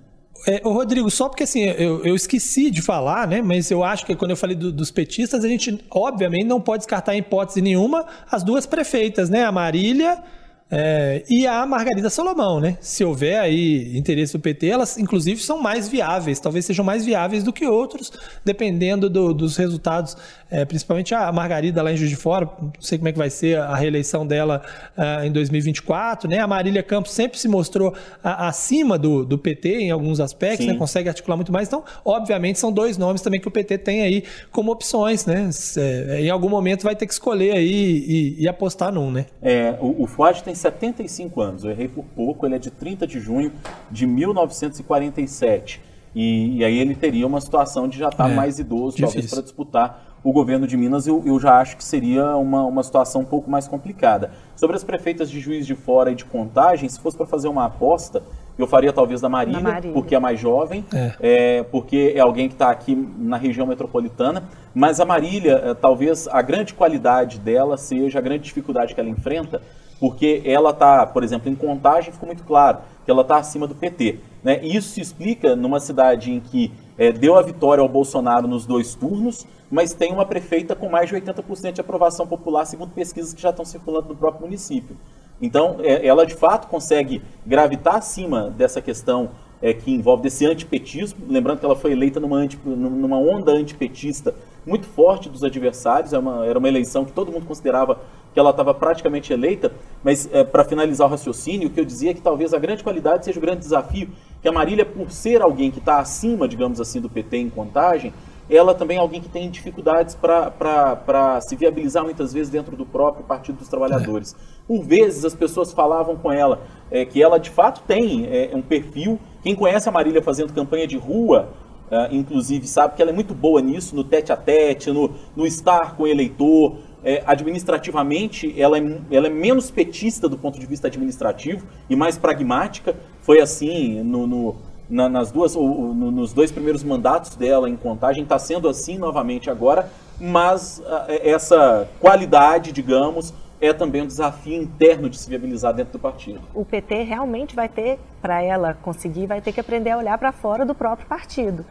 [0.47, 3.41] É, ô Rodrigo, só porque assim, eu, eu esqueci de falar, né?
[3.41, 6.79] Mas eu acho que quando eu falei do- dos petistas, a gente, obviamente, não pode
[6.81, 9.43] descartar em hipótese nenhuma as duas prefeitas, né?
[9.43, 10.23] A Marília,
[10.69, 12.77] É, e a Margarida Salomão, né?
[12.81, 17.41] Se houver aí interesse do PT, elas inclusive são mais viáveis, talvez sejam mais viáveis
[17.43, 18.11] do que outros,
[18.43, 20.17] dependendo do, dos resultados.
[20.49, 23.29] É, principalmente a Margarida lá em Juiz de Fora, não sei como é que vai
[23.29, 24.61] ser a reeleição dela
[24.97, 26.39] uh, em 2024, né?
[26.39, 27.93] A Marília Campos sempre se mostrou
[28.23, 30.73] a, acima do, do PT em alguns aspectos, né?
[30.75, 31.67] consegue articular muito mais.
[31.67, 35.49] Então, obviamente, são dois nomes também que o PT tem aí como opções, né?
[35.77, 39.25] É, em algum momento vai ter que escolher aí e, e apostar num, né?
[39.41, 43.07] É, o, o Fuad tem 75 anos, eu errei por pouco, ele é de 30
[43.07, 43.51] de junho
[43.89, 45.81] de 1947.
[46.15, 49.13] E, e aí ele teria uma situação de já estar tá é, mais idoso, difícil.
[49.13, 52.83] talvez, para disputar o governo de Minas, eu, eu já acho que seria uma, uma
[52.83, 54.31] situação um pouco mais complicada.
[54.55, 57.65] Sobre as prefeitas de Juiz de Fora e de Contagem, se fosse para fazer uma
[57.65, 58.23] aposta,
[58.57, 59.93] eu faria talvez da Marília, Marília.
[59.93, 61.13] porque é mais jovem, é.
[61.19, 64.43] É, porque é alguém que está aqui na região metropolitana.
[64.73, 69.09] Mas a Marília, é, talvez a grande qualidade dela seja a grande dificuldade que ela
[69.09, 69.61] enfrenta,
[69.99, 73.73] porque ela está, por exemplo, em Contagem ficou muito claro que ela está acima do
[73.73, 74.19] PT.
[74.43, 74.59] Né?
[74.63, 78.65] E isso se explica numa cidade em que é, deu a vitória ao Bolsonaro nos
[78.65, 83.33] dois turnos, mas tem uma prefeita com mais de 80% de aprovação popular, segundo pesquisas
[83.33, 84.95] que já estão circulando no próprio município.
[85.41, 89.29] Então, é, ela de fato consegue gravitar acima dessa questão
[89.61, 91.19] é, que envolve desse antipetismo.
[91.27, 94.33] Lembrando que ela foi eleita numa, anti, numa onda antipetista
[94.65, 96.13] muito forte dos adversários.
[96.13, 97.99] É uma, era uma eleição que todo mundo considerava
[98.37, 99.71] que ela estava praticamente eleita.
[100.03, 102.83] Mas, é, para finalizar o raciocínio, o que eu dizia é que talvez a grande
[102.83, 104.09] qualidade seja o grande desafio,
[104.39, 108.13] que a Marília, por ser alguém que está acima, digamos assim, do PT em contagem,
[108.47, 113.25] ela também é alguém que tem dificuldades para se viabilizar muitas vezes dentro do próprio
[113.25, 114.35] Partido dos Trabalhadores.
[114.67, 116.61] Por vezes as pessoas falavam com ela
[116.91, 119.19] é, que ela de fato tem é, um perfil.
[119.41, 121.49] Quem conhece a Marília fazendo campanha de rua,
[121.89, 125.45] é, inclusive, sabe que ela é muito boa nisso, no tete a tete, no, no
[125.45, 126.77] estar com o eleitor.
[127.09, 132.17] É, administrativamente, ela é, ela é menos petista do ponto de vista administrativo e mais
[132.17, 132.97] pragmática.
[133.21, 134.55] Foi assim no, no
[134.89, 139.49] na, nas duas, no, nos dois primeiros mandatos dela em contagem, está sendo assim novamente
[139.49, 139.89] agora,
[140.19, 145.93] mas a, é, essa qualidade, digamos, é também um desafio interno de se viabilizar dentro
[145.93, 146.41] do partido.
[146.53, 150.33] O PT realmente vai ter, para ela conseguir, vai ter que aprender a olhar para
[150.33, 151.65] fora do próprio partido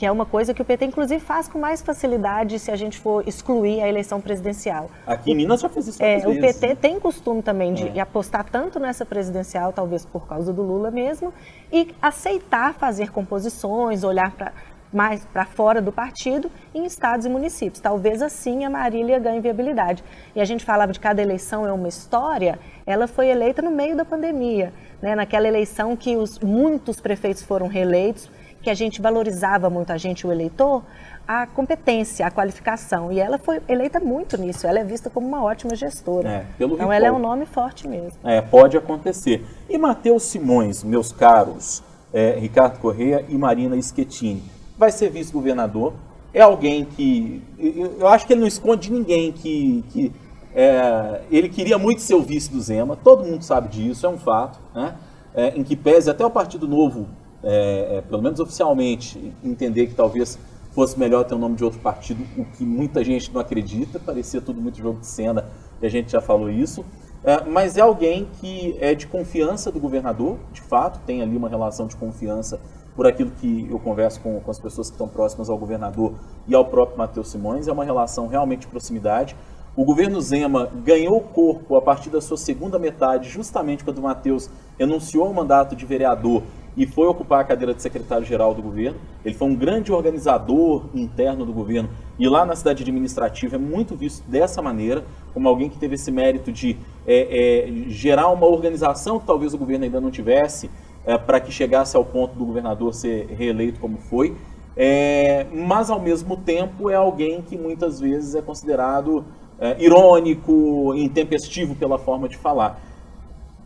[0.00, 2.98] que é uma coisa que o PT, inclusive, faz com mais facilidade se a gente
[2.98, 4.90] for excluir a eleição presidencial.
[5.06, 8.00] Aqui em Minas já fez isso é, O PT tem costume também de é.
[8.00, 11.34] apostar tanto nessa presidencial, talvez por causa do Lula mesmo,
[11.70, 14.54] e aceitar fazer composições, olhar para
[14.90, 17.78] mais para fora do partido em estados e municípios.
[17.78, 20.02] Talvez assim a Marília ganhe viabilidade.
[20.34, 23.94] E a gente falava de cada eleição é uma história, ela foi eleita no meio
[23.94, 24.72] da pandemia,
[25.02, 25.14] né?
[25.14, 28.30] naquela eleição que os, muitos prefeitos foram reeleitos,
[28.62, 30.82] que a gente valorizava muito, a gente, o eleitor,
[31.26, 33.12] a competência, a qualificação.
[33.12, 34.66] E ela foi eleita muito nisso.
[34.66, 36.28] Ela é vista como uma ótima gestora.
[36.28, 38.18] É, então ela é um nome forte mesmo.
[38.24, 39.44] É, pode acontecer.
[39.68, 41.82] E Matheus Simões, meus caros,
[42.12, 44.42] é, Ricardo Correia e Marina Schettini,
[44.76, 45.94] vai ser vice-governador.
[46.34, 47.42] É alguém que.
[47.58, 49.84] Eu, eu, acho que ele não esconde ninguém que.
[49.90, 50.12] que
[50.52, 54.18] é, ele queria muito ser o vice do Zema, todo mundo sabe disso, é um
[54.18, 54.96] fato, né?
[55.32, 57.06] É, em que pese até o Partido Novo
[57.42, 60.38] é, é, pelo menos oficialmente, entender que talvez
[60.72, 64.40] fosse melhor ter o nome de outro partido, o que muita gente não acredita, parecia
[64.40, 65.46] tudo muito jogo de cena,
[65.82, 66.84] e a gente já falou isso.
[67.22, 71.48] É, mas é alguém que é de confiança do governador, de fato, tem ali uma
[71.48, 72.58] relação de confiança
[72.96, 76.14] por aquilo que eu converso com, com as pessoas que estão próximas ao governador
[76.46, 79.36] e ao próprio Matheus Simões, é uma relação realmente de proximidade.
[79.76, 84.50] O governo Zema ganhou corpo a partir da sua segunda metade, justamente quando o Matheus
[84.78, 86.42] renunciou ao mandato de vereador
[86.76, 88.98] e foi ocupar a cadeira de secretário-geral do governo.
[89.24, 93.96] Ele foi um grande organizador interno do governo e lá na cidade administrativa é muito
[93.96, 99.18] visto dessa maneira, como alguém que teve esse mérito de é, é, gerar uma organização
[99.18, 100.70] que talvez o governo ainda não tivesse
[101.04, 104.36] é, para que chegasse ao ponto do governador ser reeleito como foi.
[104.76, 109.24] É, mas ao mesmo tempo é alguém que muitas vezes é considerado
[109.58, 112.80] é, irônico, intempestivo pela forma de falar.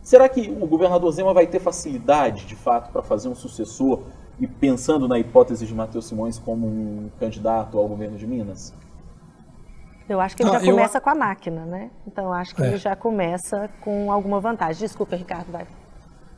[0.05, 4.03] Será que o governador Zema vai ter facilidade, de fato, para fazer um sucessor
[4.39, 8.71] e pensando na hipótese de Matheus Simões como um candidato ao governo de Minas?
[10.07, 11.01] Eu acho que ele ah, já começa eu...
[11.01, 11.89] com a máquina, né?
[12.05, 12.67] Então, acho que é.
[12.67, 14.79] ele já começa com alguma vantagem.
[14.79, 15.65] Desculpa, Ricardo, vai.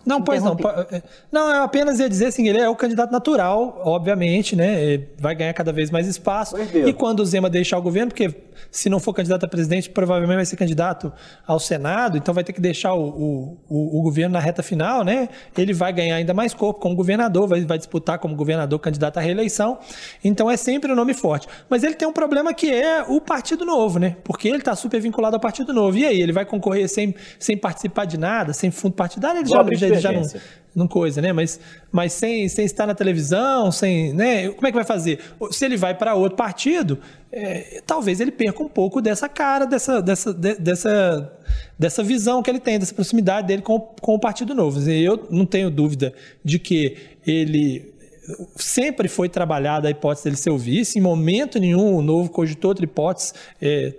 [0.08, 0.56] Não, pois não.
[0.92, 4.82] É, não, eu apenas ia dizer assim, ele é o candidato natural, obviamente, né?
[4.82, 6.56] Ele vai ganhar cada vez mais espaço.
[6.58, 8.34] E quando o Zema deixar o governo, porque
[8.72, 11.12] se não for candidato a presidente, provavelmente vai ser candidato
[11.46, 15.04] ao Senado, então vai ter que deixar o, o, o, o governo na reta final,
[15.04, 15.30] né?
[15.58, 19.22] Ele vai ganhar ainda mais corpo como governador, vai, vai disputar como governador candidato à
[19.22, 19.80] reeleição.
[20.24, 21.48] Então é sempre um nome forte.
[21.70, 24.16] Mas ele tem um problema que é o Partido Novo, né?
[24.24, 25.98] Porque ele está super vinculado ao Partido Novo.
[25.98, 29.42] E aí, ele vai concorrer sem, sem participar de nada, sem fundo partidário?
[29.42, 30.24] Ele já, já, já não
[30.78, 31.34] não coisa, né?
[31.34, 31.60] Mas,
[31.92, 34.48] mas sem, sem estar na televisão, sem, né?
[34.50, 35.20] Como é que vai fazer?
[35.50, 37.00] Se ele vai para outro partido,
[37.32, 41.34] é, talvez ele perca um pouco dessa cara, dessa, dessa, de, dessa,
[41.80, 44.88] dessa visão que ele tem, dessa proximidade dele com, com o Partido Novo.
[44.88, 46.14] E eu não tenho dúvida
[46.46, 46.96] de que
[47.26, 47.92] ele
[48.56, 52.70] sempre foi trabalhada a hipótese dele ser o vice, em momento nenhum o Novo cogitou
[52.70, 53.34] outra hipótese.
[53.60, 53.94] É,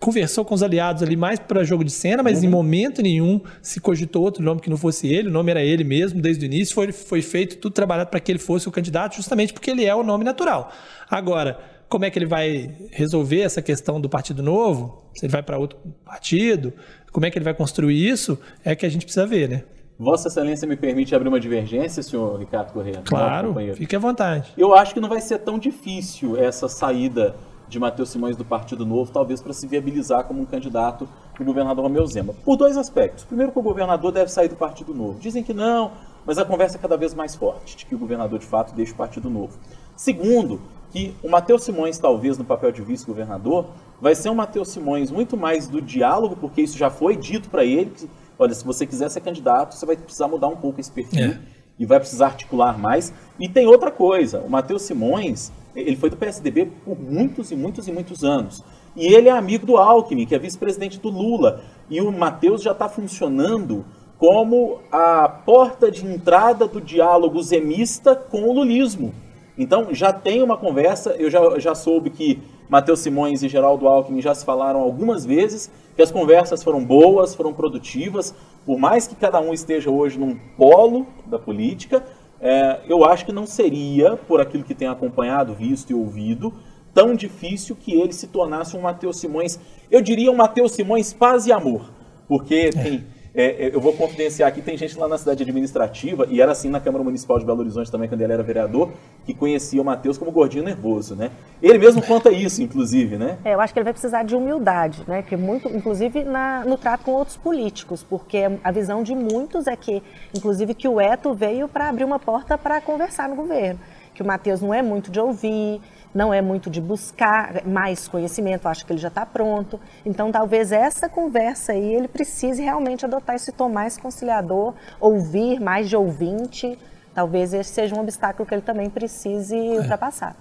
[0.00, 2.46] conversou com os aliados ali mais para jogo de cena, mas uhum.
[2.46, 5.84] em momento nenhum se cogitou outro nome que não fosse ele, o nome era ele
[5.84, 9.14] mesmo desde o início, foi, foi feito tudo trabalhado para que ele fosse o candidato,
[9.14, 10.72] justamente porque ele é o nome natural.
[11.08, 15.04] Agora, como é que ele vai resolver essa questão do Partido Novo?
[15.12, 16.72] Se ele vai para outro partido?
[17.12, 18.38] Como é que ele vai construir isso?
[18.64, 19.64] É que a gente precisa ver, né?
[19.98, 23.02] Vossa Excelência me permite abrir uma divergência, senhor Ricardo Corrêa?
[23.04, 24.50] Claro, fique à vontade.
[24.56, 27.36] Eu acho que não vai ser tão difícil essa saída
[27.70, 31.08] de Matheus Simões do Partido Novo, talvez para se viabilizar como um candidato
[31.38, 32.34] do governador Romeu Zema.
[32.44, 33.24] Por dois aspectos.
[33.24, 35.20] Primeiro, que o governador deve sair do Partido Novo.
[35.20, 35.92] Dizem que não,
[36.26, 38.92] mas a conversa é cada vez mais forte de que o governador de fato deixe
[38.92, 39.56] o Partido Novo.
[39.94, 40.60] Segundo,
[40.90, 43.66] que o Matheus Simões, talvez no papel de vice-governador,
[44.00, 47.64] vai ser um Matheus Simões muito mais do diálogo, porque isso já foi dito para
[47.64, 47.90] ele.
[47.90, 51.30] Que, olha, se você quiser ser candidato, você vai precisar mudar um pouco esse perfil
[51.30, 51.59] é.
[51.80, 53.12] E vai precisar articular mais.
[53.40, 57.88] E tem outra coisa: o Matheus Simões ele foi do PSDB por muitos e muitos
[57.88, 58.62] e muitos anos.
[58.96, 61.62] E ele é amigo do Alckmin, que é vice-presidente do Lula.
[61.88, 63.84] E o Matheus já está funcionando
[64.18, 69.14] como a porta de entrada do diálogo zemista com o lulismo.
[69.56, 74.20] Então já tem uma conversa, eu já, já soube que Matheus Simões e Geraldo Alckmin
[74.20, 75.70] já se falaram algumas vezes,
[76.00, 78.34] que as conversas foram boas, foram produtivas,
[78.64, 82.02] por mais que cada um esteja hoje num polo da política,
[82.40, 86.54] é, eu acho que não seria, por aquilo que tem acompanhado, visto e ouvido,
[86.94, 91.46] tão difícil que ele se tornasse um Matheus Simões, eu diria um Matheus Simões paz
[91.46, 91.92] e amor,
[92.26, 96.40] porque tem é, é, eu vou confidenciar aqui, tem gente lá na cidade administrativa, e
[96.40, 98.90] era assim na Câmara Municipal de Belo Horizonte também, quando ele era vereador,
[99.24, 101.30] que conhecia o Matheus como gordinho nervoso, né?
[101.62, 103.38] Ele mesmo conta isso, inclusive, né?
[103.44, 105.22] É, eu acho que ele vai precisar de humildade, né?
[105.22, 109.76] Que muito, inclusive na, no trato com outros políticos, porque a visão de muitos é
[109.76, 110.02] que,
[110.34, 113.78] inclusive, que o Eto veio para abrir uma porta para conversar no governo.
[114.14, 115.80] Que o Matheus não é muito de ouvir,
[116.14, 119.78] não é muito de buscar mais conhecimento, acho que ele já está pronto.
[120.04, 125.88] Então, talvez essa conversa aí ele precise realmente adotar esse tom mais conciliador, ouvir mais
[125.88, 126.78] de ouvinte.
[127.14, 129.78] Talvez esse seja um obstáculo que ele também precise é.
[129.78, 130.36] ultrapassar.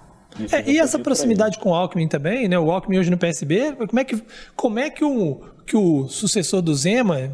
[0.52, 2.58] É, e essa proximidade com o Alckmin também, né?
[2.58, 4.24] O Alckmin hoje no PSB, como é que,
[4.56, 7.32] como é que, o, que o sucessor do Zema,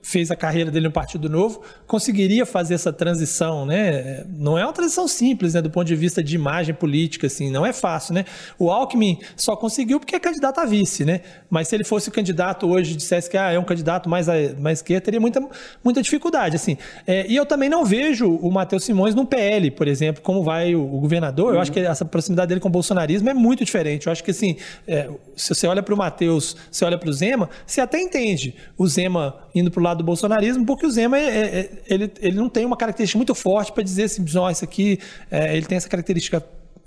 [0.00, 4.24] fez a carreira dele no Partido Novo, conseguiria fazer essa transição, né?
[4.28, 7.66] Não é uma transição simples, né, do ponto de vista de imagem política, assim, não
[7.66, 8.24] é fácil, né?
[8.58, 11.20] O Alckmin só conseguiu porque é candidato a vice, né?
[11.50, 14.34] Mas se ele fosse candidato hoje e dissesse que ah, é um candidato mais, a,
[14.58, 15.40] mais esquerda, teria muita,
[15.82, 16.76] muita dificuldade, assim.
[17.04, 20.76] É, e eu também não vejo o Matheus Simões no PL, por exemplo, como vai
[20.76, 21.48] o, o governador.
[21.48, 21.54] Uhum.
[21.54, 24.06] Eu acho que essa proximidade dele com o bolsonarismo é muito diferente.
[24.06, 24.56] Eu acho que, assim,
[24.86, 28.54] é, se você olha para o Matheus, você olha para o Zema, você até entende
[28.78, 32.36] o Zema indo para o lado do bolsonarismo, porque o Zema é, é, ele, ele
[32.36, 34.98] não tem uma característica muito forte para dizer assim, ó, isso aqui,
[35.30, 36.44] é, ele tem essa característica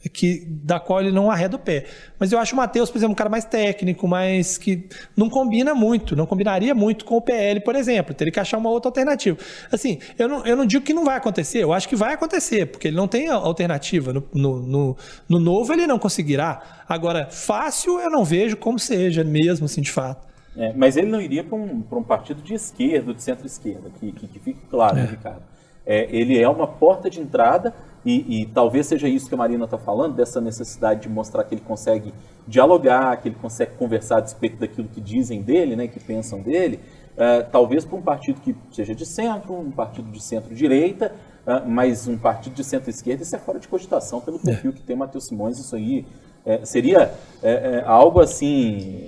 [0.07, 1.85] que, da qual ele não arreda o pé.
[2.17, 5.73] Mas eu acho o Matheus, por exemplo, um cara mais técnico, mas que não combina
[5.73, 8.13] muito, não combinaria muito com o PL, por exemplo.
[8.13, 9.37] Teria que achar uma outra alternativa.
[9.71, 12.67] Assim, eu não, eu não digo que não vai acontecer, eu acho que vai acontecer,
[12.67, 14.13] porque ele não tem alternativa.
[14.13, 14.97] No, no, no,
[15.27, 16.83] no novo ele não conseguirá.
[16.87, 20.28] Agora, fácil eu não vejo como seja mesmo, assim, de fato.
[20.59, 24.27] É, mas ele não iria para um, um partido de esquerda, de centro-esquerda, que, que,
[24.27, 25.05] que, fique claro, é.
[25.05, 25.43] Ricardo.
[25.85, 27.73] É, ele é uma porta de entrada
[28.05, 31.55] e, e talvez seja isso que a Marina está falando, dessa necessidade de mostrar que
[31.55, 32.13] ele consegue
[32.45, 36.81] dialogar, que ele consegue conversar a respeito daquilo que dizem dele, né, que pensam dele,
[37.15, 41.15] é, talvez para um partido que seja de centro, um partido de centro-direita,
[41.47, 44.97] é, mas um partido de centro-esquerda, isso é fora de cogitação pelo perfil que tem
[44.97, 46.05] Matheus Simões, isso aí
[46.45, 49.07] é, seria é, algo assim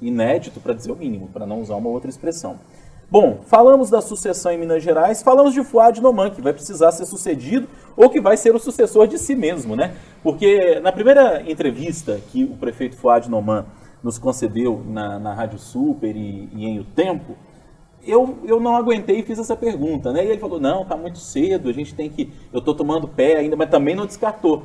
[0.00, 2.58] inédito, para dizer o mínimo, para não usar uma outra expressão.
[3.10, 7.06] Bom, falamos da sucessão em Minas Gerais, falamos de Fuad Noman, que vai precisar ser
[7.06, 9.96] sucedido ou que vai ser o sucessor de si mesmo, né?
[10.22, 13.66] Porque na primeira entrevista que o prefeito Fuad Noman
[14.00, 17.36] nos concedeu na, na Rádio Super e, e em O Tempo,
[18.06, 20.24] eu, eu não aguentei e fiz essa pergunta, né?
[20.24, 22.32] E ele falou, não, tá muito cedo, a gente tem que.
[22.52, 24.64] Eu tô tomando pé ainda, mas também não descartou.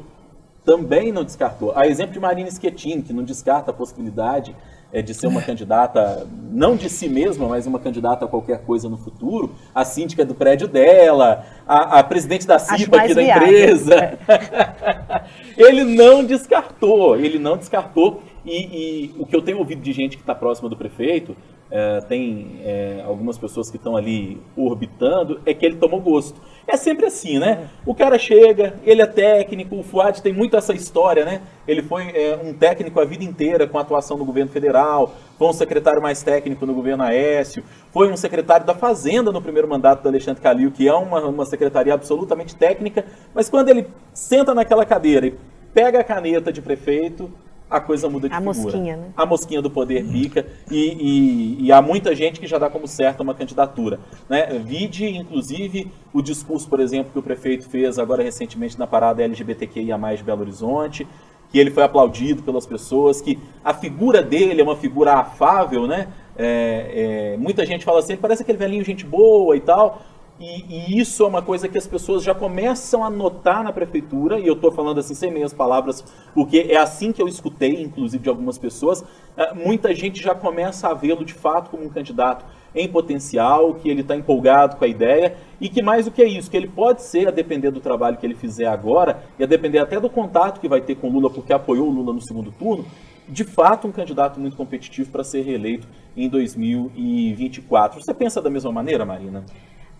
[0.63, 1.73] Também não descartou.
[1.75, 4.55] A exemplo de Marina Schettini, que não descarta a possibilidade
[4.91, 8.89] é, de ser uma candidata, não de si mesma, mas uma candidata a qualquer coisa
[8.89, 13.47] no futuro, a síndica do prédio dela, a, a presidente da CIPA aqui da viável.
[13.47, 13.95] empresa.
[13.95, 15.25] É.
[15.57, 18.21] ele não descartou, ele não descartou.
[18.45, 21.35] E, e, o que eu tenho ouvido de gente que está próxima do prefeito
[21.69, 26.39] é, tem é, algumas pessoas que estão ali orbitando, é que ele tomou gosto.
[26.67, 27.69] É sempre assim, né?
[27.85, 31.41] O cara chega, ele é técnico, o Fuad tem muito essa história, né?
[31.67, 35.47] Ele foi é, um técnico a vida inteira com a atuação no governo federal, foi
[35.47, 40.01] um secretário mais técnico no governo Aécio, foi um secretário da Fazenda no primeiro mandato
[40.01, 44.85] do Alexandre Calil, que é uma, uma secretaria absolutamente técnica, mas quando ele senta naquela
[44.85, 45.35] cadeira e
[45.71, 47.31] pega a caneta de prefeito,
[47.69, 48.57] a coisa muda de a figura.
[48.57, 49.07] Mosquinha, né?
[49.17, 52.87] A mosquinha do poder pica e, e, e, há muita gente que já dá como
[52.87, 53.99] certa uma candidatura.
[54.29, 54.45] Né?
[54.63, 59.97] Vide, inclusive, o discurso, por exemplo, que o prefeito fez agora recentemente na parada LGBTQIA+,
[60.15, 61.07] de Belo Horizonte,
[61.49, 66.07] que ele foi aplaudido pelas pessoas, que a figura dele é uma figura afável, né?
[66.37, 70.01] É, é, muita gente fala assim, parece aquele velhinho gente boa e tal,
[70.39, 74.37] e, e, isso é uma coisa que as pessoas já começam a notar na prefeitura,
[74.37, 78.21] e eu estou falando assim sem meias palavras, porque é assim que eu escutei, inclusive
[78.21, 79.03] de algumas pessoas.
[79.37, 83.89] É, muita gente já começa a vê-lo de fato como um candidato em potencial, que
[83.89, 87.01] ele está empolgado com a ideia, e que mais do que isso, que ele pode
[87.01, 90.59] ser, a depender do trabalho que ele fizer agora, e a depender até do contato
[90.59, 92.85] que vai ter com Lula, porque apoiou o Lula no segundo turno,
[93.27, 98.01] de fato um candidato muito competitivo para ser reeleito em 2024.
[98.01, 99.45] Você pensa da mesma maneira, Marina?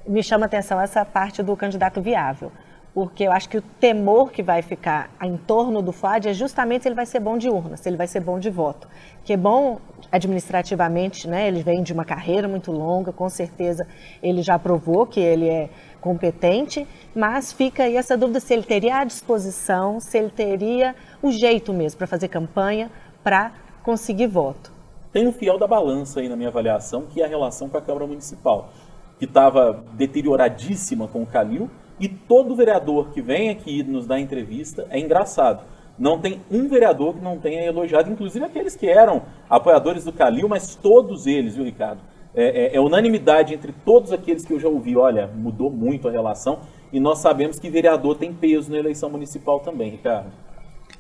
[0.08, 2.52] Me chama atenção essa parte do candidato viável,
[2.94, 6.84] porque eu acho que o temor que vai ficar em torno do FAD é justamente
[6.84, 8.88] se ele vai ser bom de urna, se ele vai ser bom de voto.
[9.24, 9.80] Que é bom
[10.12, 11.48] administrativamente, né?
[11.48, 13.88] Ele vem de uma carreira muito longa, com certeza
[14.24, 18.98] ele já provou que ele é competente, mas fica aí essa dúvida se ele teria
[18.98, 22.92] a disposição, se ele teria o jeito mesmo para fazer campanha,
[23.24, 23.52] para
[23.84, 24.72] conseguir voto.
[25.12, 27.82] Tem um fiel da balança aí na minha avaliação, que é a relação com a
[27.82, 28.70] Câmara Municipal
[29.18, 34.86] que estava deterioradíssima com o Calil, e todo vereador que vem aqui nos dá entrevista
[34.90, 35.64] é engraçado.
[35.98, 40.50] Não tem um vereador que não tenha elogiado, inclusive aqueles que eram apoiadores do Calil,
[40.50, 42.02] mas todos eles, viu, Ricardo?
[42.34, 44.98] É, é, é, unanimidade entre todos aqueles que eu já ouvi.
[44.98, 46.60] Olha, mudou muito a relação
[46.92, 50.32] e nós sabemos que vereador tem peso na eleição municipal também, Ricardo.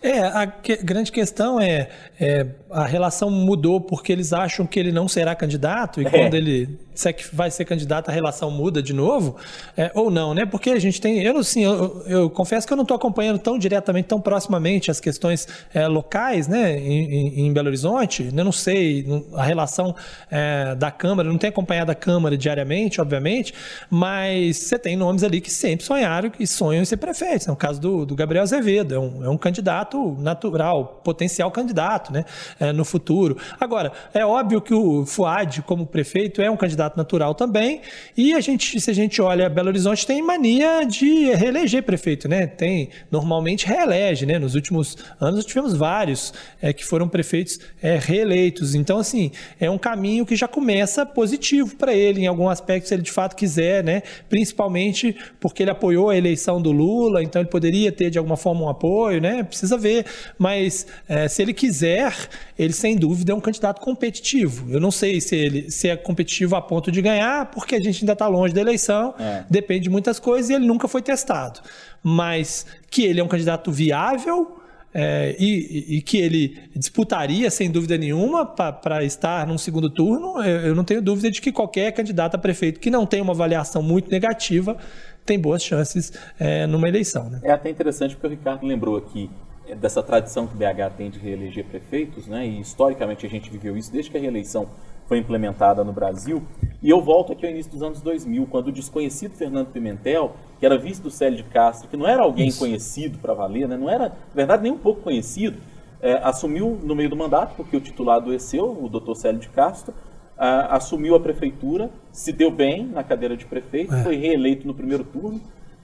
[0.01, 1.89] É, a que, grande questão é,
[2.19, 6.09] é, a relação mudou porque eles acham que ele não será candidato e é.
[6.09, 9.35] quando ele se é que vai ser candidato, a relação muda de novo,
[9.75, 10.45] é, ou não, né?
[10.45, 11.21] Porque a gente tem.
[11.21, 14.99] Eu, assim, eu, eu confesso que eu não estou acompanhando tão diretamente, tão proximamente as
[14.99, 18.29] questões é, locais, né, em, em, Belo Horizonte.
[18.35, 19.95] Eu não sei a relação
[20.31, 23.53] é, da Câmara, não tenho acompanhado a Câmara diariamente, obviamente,
[23.89, 27.47] mas você tem nomes ali que sempre sonharam e sonham em ser prefeitos.
[27.47, 32.13] É o caso do, do Gabriel Azevedo, é um, é um candidato natural, potencial candidato,
[32.13, 32.25] né,
[32.59, 33.37] é, no futuro.
[33.59, 37.81] Agora, é óbvio que o Fuad, como prefeito, é um candidato candidato natural também.
[38.15, 42.47] E a gente, se a gente olha Belo Horizonte, tem mania de reeleger prefeito, né?
[42.47, 44.37] Tem, normalmente reelege, né?
[44.39, 48.75] Nos últimos anos tivemos vários é, que foram prefeitos é, reeleitos.
[48.75, 52.93] Então, assim, é um caminho que já começa positivo para ele, em algum aspecto, se
[52.93, 54.03] ele de fato quiser, né?
[54.29, 58.61] Principalmente porque ele apoiou a eleição do Lula, então ele poderia ter de alguma forma
[58.61, 59.43] um apoio, né?
[59.43, 60.05] Precisa ver.
[60.37, 62.13] Mas é, se ele quiser,
[62.57, 64.71] ele sem dúvida é um candidato competitivo.
[64.71, 67.79] Eu não sei se ele se é competitivo a ponto ponto de ganhar, porque a
[67.79, 69.45] gente ainda está longe da eleição, é.
[69.49, 71.61] depende de muitas coisas e ele nunca foi testado.
[72.03, 74.59] Mas que ele é um candidato viável.
[74.97, 80.67] É, e, e, que ele disputaria, sem dúvida nenhuma, para estar num segundo turno, eu,
[80.67, 83.83] eu não tenho dúvida de que qualquer candidato a prefeito que não tem uma avaliação
[83.83, 84.77] muito negativa
[85.25, 87.29] tem boas chances é, numa eleição.
[87.29, 87.41] Né?
[87.43, 89.29] É até interessante porque o Ricardo lembrou aqui
[89.67, 92.47] é, dessa tradição que o BH tem de reeleger prefeitos, né?
[92.47, 94.69] e historicamente a gente viveu isso desde que a reeleição
[95.07, 96.43] foi implementada no Brasil.
[96.81, 100.65] E eu volto aqui ao início dos anos 2000, quando o desconhecido Fernando Pimentel, que
[100.65, 102.59] era vice do Célio de Castro, que não era alguém Isso.
[102.59, 103.77] conhecido para valer, né?
[103.77, 105.57] não era, na verdade, nem um pouco conhecido,
[106.01, 109.93] é, assumiu no meio do mandato, porque o titular adoeceu, o doutor Célio de Castro,
[110.37, 114.03] a, assumiu a prefeitura, se deu bem na cadeira de prefeito, é.
[114.03, 115.41] foi reeleito no primeiro turno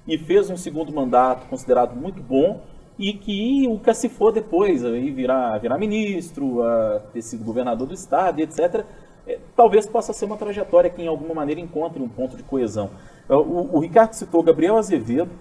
[0.08, 2.62] e fez um segundo mandato considerado muito bom,
[3.00, 8.40] e que o cacifou depois, aí virar, virar ministro, a ter sido governador do estado,
[8.40, 8.86] etc
[9.28, 12.92] é, talvez possa ser uma trajetória que em alguma maneira encontre um ponto de coesão.
[13.30, 15.32] É, o, o Ricardo citou Gabriel Azevedo,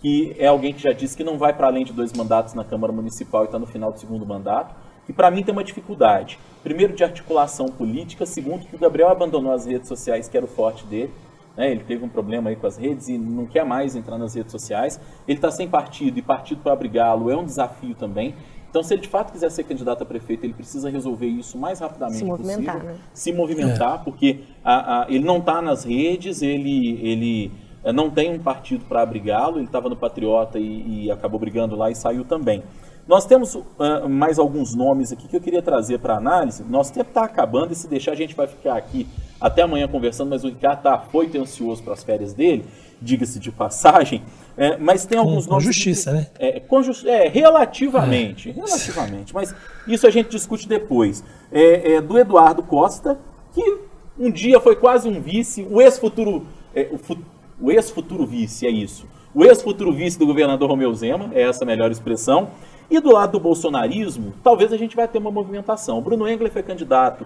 [0.00, 2.64] que é alguém que já disse que não vai para além de dois mandatos na
[2.64, 4.74] Câmara Municipal e está no final do segundo mandato,
[5.06, 6.38] que para mim tem uma dificuldade.
[6.62, 8.24] Primeiro, de articulação política.
[8.26, 11.12] Segundo, que o Gabriel abandonou as redes sociais, que era o forte dele.
[11.56, 11.70] Né?
[11.70, 14.52] Ele teve um problema aí com as redes e não quer mais entrar nas redes
[14.52, 15.00] sociais.
[15.26, 18.34] Ele está sem partido e partido para abrigá-lo é um desafio também.
[18.70, 21.60] Então, se ele de fato quiser ser candidato a prefeito, ele precisa resolver isso o
[21.60, 22.94] mais rapidamente se movimentar, possível.
[22.94, 23.00] Né?
[23.12, 24.04] Se movimentar, é.
[24.04, 27.52] porque a, a, ele não está nas redes, ele, ele
[27.82, 31.74] eh, não tem um partido para abrigá-lo, ele estava no Patriota e, e, acabou brigando
[31.74, 32.62] lá e saiu também.
[33.08, 33.64] Nós temos uh,
[34.08, 36.62] mais alguns nomes aqui que eu queria trazer para análise.
[36.62, 39.04] Nosso tempo está acabando e se deixar a gente vai ficar aqui
[39.40, 42.64] até amanhã conversando, mas o Ricardo está foi ansioso para as férias dele,
[43.02, 44.22] diga-se de passagem.
[44.56, 45.66] É, mas tem alguns com, nomes.
[45.66, 46.26] Com justiça, que, né?
[46.38, 48.50] É, com é relativamente.
[48.50, 48.52] É.
[48.52, 49.34] Relativamente.
[49.34, 49.54] Mas
[49.86, 51.24] isso a gente discute depois.
[51.50, 53.18] É, é, do Eduardo Costa,
[53.52, 53.78] que
[54.18, 56.46] um dia foi quase um vice, o ex-futuro.
[56.74, 59.06] É, o, o ex-futuro vice, é isso.
[59.34, 62.50] O ex-futuro vice do governador Romeu Zema, é essa a melhor expressão.
[62.90, 66.02] E do lado do bolsonarismo, talvez a gente vai ter uma movimentação.
[66.02, 67.24] Bruno Engler foi candidato,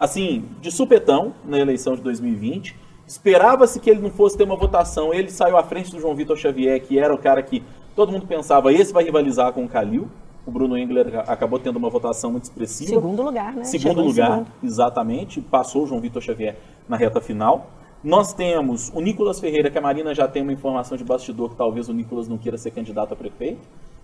[0.00, 2.74] assim, de supetão na eleição de 2020.
[3.12, 5.12] Esperava-se que ele não fosse ter uma votação.
[5.12, 7.62] Ele saiu à frente do João Vitor Xavier, que era o cara que
[7.94, 10.08] todo mundo pensava, esse vai rivalizar com o Calil.
[10.46, 12.88] O Bruno Engler acabou tendo uma votação muito expressiva.
[12.88, 13.64] Segundo lugar, né?
[13.64, 14.48] Segundo Chegou lugar, segundo.
[14.64, 15.42] exatamente.
[15.42, 16.56] Passou o João Vitor Xavier
[16.88, 17.66] na reta final.
[18.02, 21.56] Nós temos o Nicolas Ferreira, que a Marina já tem uma informação de bastidor que
[21.56, 23.60] talvez o Nicolas não queira ser candidato a prefeito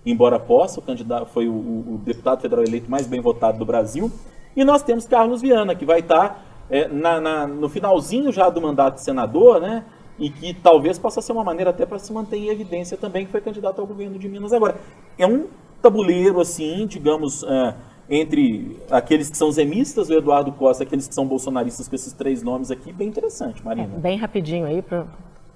[0.06, 4.11] embora possa, o candidato foi o, o, deputado federal eleito mais bem votado do Brasil.
[4.56, 8.60] E nós temos Carlos Viana, que vai estar é, na, na, no finalzinho já do
[8.60, 9.84] mandato de senador, né?
[10.18, 13.30] E que talvez possa ser uma maneira até para se manter em evidência também, que
[13.30, 14.76] foi candidato ao governo de Minas agora.
[15.16, 15.46] É um
[15.80, 17.74] tabuleiro, assim, digamos, é,
[18.10, 22.42] entre aqueles que são zemistas, o Eduardo Costa, aqueles que são bolsonaristas com esses três
[22.42, 23.94] nomes aqui, bem interessante, Marina.
[23.94, 25.04] É, bem rapidinho aí, para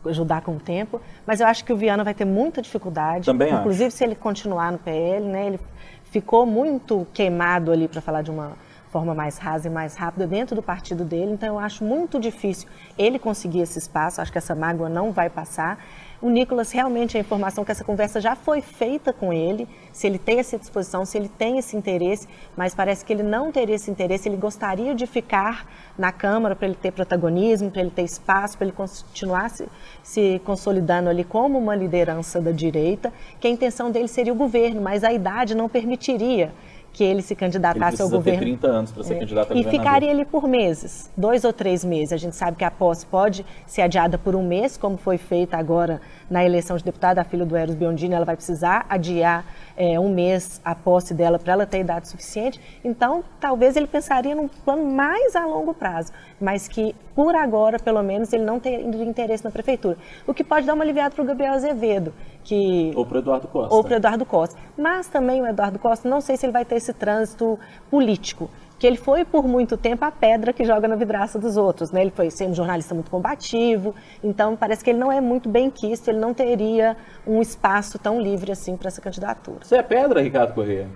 [0.07, 3.53] ajudar com o tempo, mas eu acho que o Viana vai ter muita dificuldade, Também
[3.53, 3.97] inclusive acho.
[3.97, 5.47] se ele continuar no PL, né?
[5.47, 5.61] Ele
[6.05, 8.53] ficou muito queimado ali para falar de uma
[8.93, 12.69] forma mais rasa e mais rápida dentro do partido dele, então eu acho muito difícil
[12.99, 15.83] ele conseguir esse espaço, acho que essa mágoa não vai passar.
[16.21, 20.19] O Nicolas realmente a informação que essa conversa já foi feita com ele, se ele
[20.19, 23.91] tem essa disposição, se ele tem esse interesse, mas parece que ele não teria esse
[23.91, 25.67] interesse, ele gostaria de ficar
[25.99, 29.67] na Câmara para ele ter protagonismo, para ele ter espaço, para ele continuar se,
[30.03, 34.83] se consolidando ali como uma liderança da direita, que a intenção dele seria o governo,
[34.83, 36.53] mas a idade não permitiria
[36.93, 38.41] que ele se candidatasse ele ao governo.
[38.41, 39.19] Ter 30 anos para ser é.
[39.19, 42.13] candidato a E ficaria ele por meses, dois ou três meses.
[42.13, 45.57] A gente sabe que a posse pode ser adiada por um mês, como foi feita
[45.57, 49.45] agora na eleição de deputada, a filha do Eros Biondini, ela vai precisar adiar
[49.77, 52.61] é, um mês a posse dela para ela ter idade suficiente.
[52.85, 58.03] Então, talvez ele pensaria num plano mais a longo prazo, mas que por agora, pelo
[58.03, 59.97] menos, ele não tem interesse na prefeitura.
[60.27, 63.49] O que pode dar uma aliviada para o Gabriel Azevedo, que ou para o Eduardo
[63.49, 63.75] Costa.
[63.75, 64.59] Ou para Eduardo Costa.
[64.77, 67.59] Mas também o Eduardo Costa, não sei se ele vai ter esse trânsito
[67.91, 68.51] político
[68.83, 72.01] que ele foi por muito tempo a pedra que joga na vidraça dos outros, né?
[72.01, 75.71] Ele foi sendo um jornalista muito combativo, então parece que ele não é muito bem
[75.71, 79.59] quisto, ele não teria um espaço tão livre assim para essa candidatura.
[79.63, 80.89] Você é pedra, Ricardo Corrêa?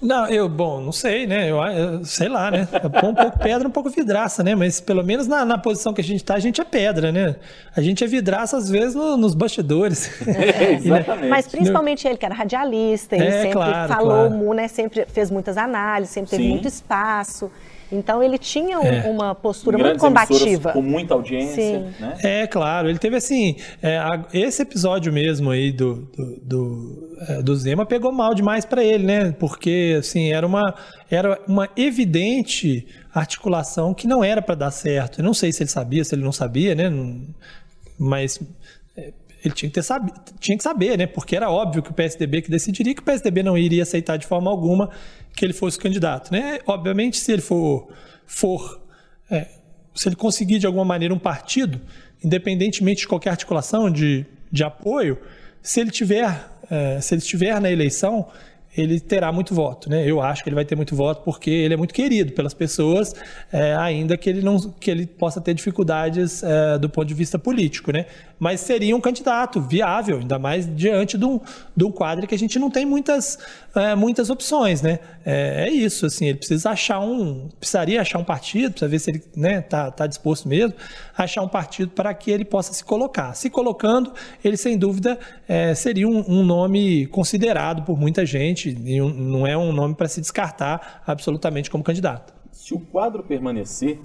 [0.00, 1.50] Não, eu, bom, não sei, né?
[1.50, 2.68] Eu, eu sei lá, né?
[2.84, 4.54] um pouco pedra, um pouco vidraça, né?
[4.54, 7.34] Mas pelo menos na, na posição que a gente está, a gente é pedra, né?
[7.74, 10.08] A gente é vidraça, às vezes, no, nos bastidores.
[10.26, 11.28] É, exatamente.
[11.28, 14.54] Mas principalmente ele, que era radialista, ele é, sempre claro, falou, claro.
[14.54, 14.68] né?
[14.68, 16.50] Sempre fez muitas análises, sempre teve Sim.
[16.50, 17.50] muito espaço.
[17.90, 19.08] Então ele tinha um, é.
[19.08, 20.72] uma postura muito combativa.
[20.72, 21.54] Com muita audiência.
[21.54, 21.94] Sim.
[21.98, 22.16] Né?
[22.22, 22.88] É, claro.
[22.88, 23.56] Ele teve assim.
[23.82, 28.64] É, a, esse episódio mesmo aí do, do, do, é, do Zema pegou mal demais
[28.64, 29.34] para ele, né?
[29.38, 30.74] Porque assim, era uma,
[31.10, 35.20] era uma evidente articulação que não era para dar certo.
[35.20, 36.90] Eu não sei se ele sabia, se ele não sabia, né?
[37.98, 38.40] Mas
[38.96, 39.12] é,
[39.44, 40.08] ele tinha que, ter sab...
[40.38, 41.06] tinha que saber, né?
[41.06, 44.26] Porque era óbvio que o PSDB que decidiria que o PSDB não iria aceitar de
[44.26, 44.90] forma alguma
[45.34, 46.32] que ele fosse candidato.
[46.32, 46.58] Né?
[46.66, 47.88] Obviamente, se ele for,
[48.26, 48.80] for
[49.30, 49.46] é,
[49.94, 51.80] se ele conseguir de alguma maneira um partido,
[52.22, 55.18] independentemente de qualquer articulação de, de apoio,
[55.62, 58.28] se ele tiver, é, se ele estiver na eleição,
[58.76, 60.08] ele terá muito voto, né?
[60.08, 63.14] Eu acho que ele vai ter muito voto porque ele é muito querido pelas pessoas,
[63.52, 67.38] é, ainda que ele não que ele possa ter dificuldades é, do ponto de vista
[67.38, 68.06] político, né?
[68.38, 71.40] Mas seria um candidato viável, ainda mais diante de um,
[71.76, 73.38] de um quadro que a gente não tem muitas,
[73.74, 75.00] é, muitas opções, né?
[75.24, 79.10] É, é, isso, assim, ele precisa achar um, precisaria achar um partido, precisa ver se
[79.10, 80.74] ele né, tá, tá disposto mesmo,
[81.16, 83.34] achar um partido para que ele possa se colocar.
[83.34, 84.12] Se colocando,
[84.44, 85.18] ele sem dúvida
[85.48, 90.06] é, seria um, um nome considerado por muita gente e não é um nome para
[90.06, 92.32] se descartar absolutamente como candidato.
[92.52, 93.98] Se o quadro permanecer,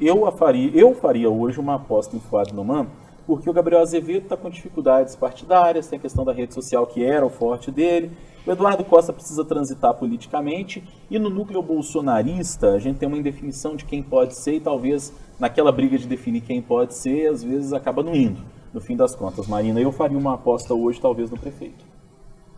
[0.00, 2.86] eu faria, eu faria hoje uma aposta em Fuad Noman
[3.26, 7.04] porque o Gabriel Azevedo está com dificuldades partidárias, tem a questão da rede social que
[7.04, 8.10] era o forte dele.
[8.46, 13.76] O Eduardo Costa precisa transitar politicamente e no núcleo bolsonarista a gente tem uma indefinição
[13.76, 17.72] de quem pode ser e talvez naquela briga de definir quem pode ser, às vezes
[17.72, 18.42] acaba não indo,
[18.72, 19.46] no fim das contas.
[19.46, 21.84] Marina, eu faria uma aposta hoje talvez no prefeito.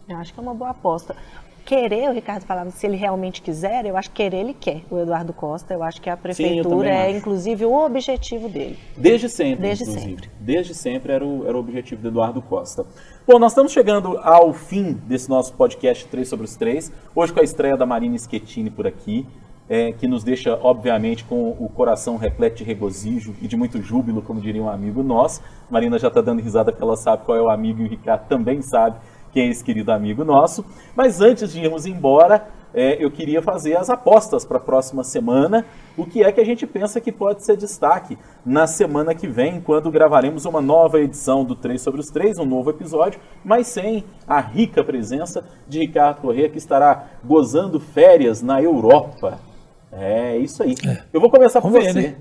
[0.08, 1.16] Eu acho que é uma boa aposta
[1.64, 4.98] querer, o Ricardo falava, se ele realmente quiser, eu acho que querer ele quer, o
[4.98, 5.74] Eduardo Costa.
[5.74, 7.16] Eu acho que a prefeitura Sim, é, acho.
[7.16, 8.78] inclusive, o objetivo dele.
[8.96, 10.10] Desde sempre, Desde inclusive.
[10.10, 10.30] sempre.
[10.38, 12.84] Desde sempre era o, era o objetivo do Eduardo Costa.
[13.26, 16.92] Bom, nós estamos chegando ao fim desse nosso podcast 3 sobre os 3.
[17.14, 19.26] Hoje com a estreia da Marina Schettini por aqui.
[19.66, 24.20] É, que nos deixa, obviamente, com o coração repleto de regozijo e de muito júbilo,
[24.20, 25.40] como diria um amigo nosso.
[25.70, 28.28] Marina já está dando risada porque ela sabe qual é o amigo e o Ricardo
[28.28, 28.98] também sabe
[29.34, 30.64] quem é esse querido amigo nosso.
[30.94, 35.66] Mas antes de irmos embora, é, eu queria fazer as apostas para a próxima semana.
[35.96, 38.16] O que é que a gente pensa que pode ser destaque
[38.46, 42.46] na semana que vem, quando gravaremos uma nova edição do 3 sobre os 3, um
[42.46, 48.62] novo episódio, mas sem a rica presença de Ricardo Corrêa, que estará gozando férias na
[48.62, 49.40] Europa.
[49.92, 50.74] É isso aí.
[50.86, 51.02] É.
[51.12, 51.92] Eu vou começar por você.
[51.92, 52.16] Né?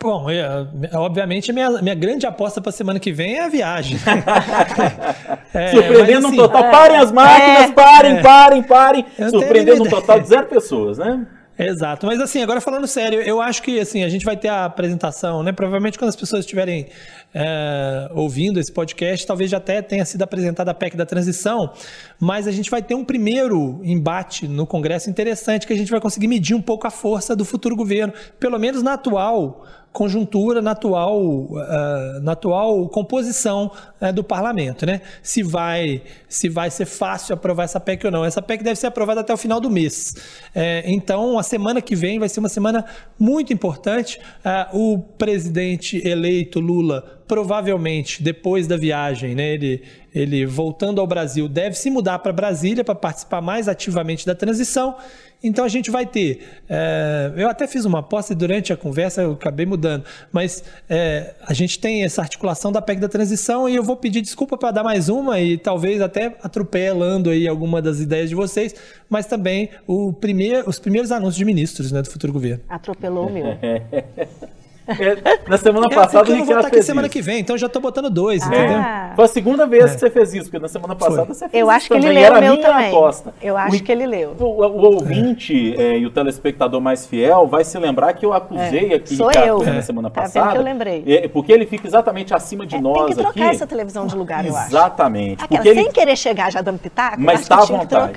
[0.00, 3.98] Bom, é, obviamente minha, minha grande aposta para semana que vem é a viagem.
[5.54, 6.70] é, Surpreendendo assim, um total.
[6.70, 9.06] Parem as máquinas, é, parem, parem, parem.
[9.30, 11.26] Surpreendendo um total de zero pessoas, né?
[11.56, 14.64] Exato, mas assim, agora falando sério, eu acho que assim, a gente vai ter a
[14.64, 15.52] apresentação, né?
[15.52, 16.88] Provavelmente quando as pessoas estiverem
[17.34, 21.72] é, ouvindo esse podcast, talvez já até tenha sido apresentada a PEC da transição,
[22.20, 26.00] mas a gente vai ter um primeiro embate no Congresso interessante que a gente vai
[26.00, 29.64] conseguir medir um pouco a força do futuro governo, pelo menos na atual
[29.94, 33.70] conjuntura na atual, uh, na atual composição
[34.00, 35.00] uh, do parlamento, né?
[35.22, 38.24] Se vai, se vai ser fácil aprovar essa PEC ou não.
[38.24, 40.16] Essa PEC deve ser aprovada até o final do mês.
[40.52, 42.84] É, então, a semana que vem vai ser uma semana
[43.16, 44.20] muito importante.
[44.44, 49.82] Uh, o presidente eleito Lula provavelmente depois da viagem, né, ele,
[50.14, 54.96] ele voltando ao Brasil, deve se mudar para Brasília para participar mais ativamente da transição.
[55.42, 56.40] Então a gente vai ter.
[56.68, 61.34] É, eu até fiz uma aposta e durante a conversa eu acabei mudando, mas é,
[61.46, 64.70] a gente tem essa articulação da PEC da transição e eu vou pedir desculpa para
[64.70, 68.74] dar mais uma e talvez até atropelando aí alguma das ideias de vocês,
[69.08, 72.62] mas também o primeir, os primeiros anúncios de ministros né, do futuro governo.
[72.66, 73.44] Atropelou o meu.
[74.86, 77.68] É, na semana é, passada eu não vou estar aqui semana que vem, então já
[77.68, 78.46] tô botando dois, ah.
[78.46, 78.78] entendeu?
[79.16, 79.94] Foi a segunda vez é.
[79.94, 81.34] que você fez isso, porque na semana passada Foi.
[81.34, 82.88] você fez Eu acho que ele leu Era o meu também.
[82.88, 83.34] Aposta.
[83.40, 84.36] Eu acho o, que ele leu.
[84.38, 88.92] O, o ouvinte é, e o telespectador mais fiel vai se lembrar que eu acusei
[88.92, 88.96] é.
[88.96, 89.62] aqui Sou eu.
[89.62, 90.52] na semana tá passada.
[90.52, 91.04] que eu lembrei.
[91.06, 93.14] É, porque ele fica exatamente acima de nós aqui.
[93.14, 93.56] Tem que trocar aqui.
[93.56, 94.68] essa televisão de lugar, eu acho.
[94.68, 95.44] Exatamente.
[95.44, 95.90] Aquela, sem ele...
[95.90, 98.12] querer chegar já dando pitaco, mas está à vontade.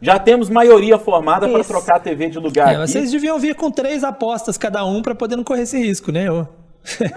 [0.00, 2.76] Já temos maioria formada para trocar a TV de lugar.
[2.78, 6.28] Vocês deviam vir com três apostas cada um para poder não correr esse risco, né?
[6.28, 6.48] Eu...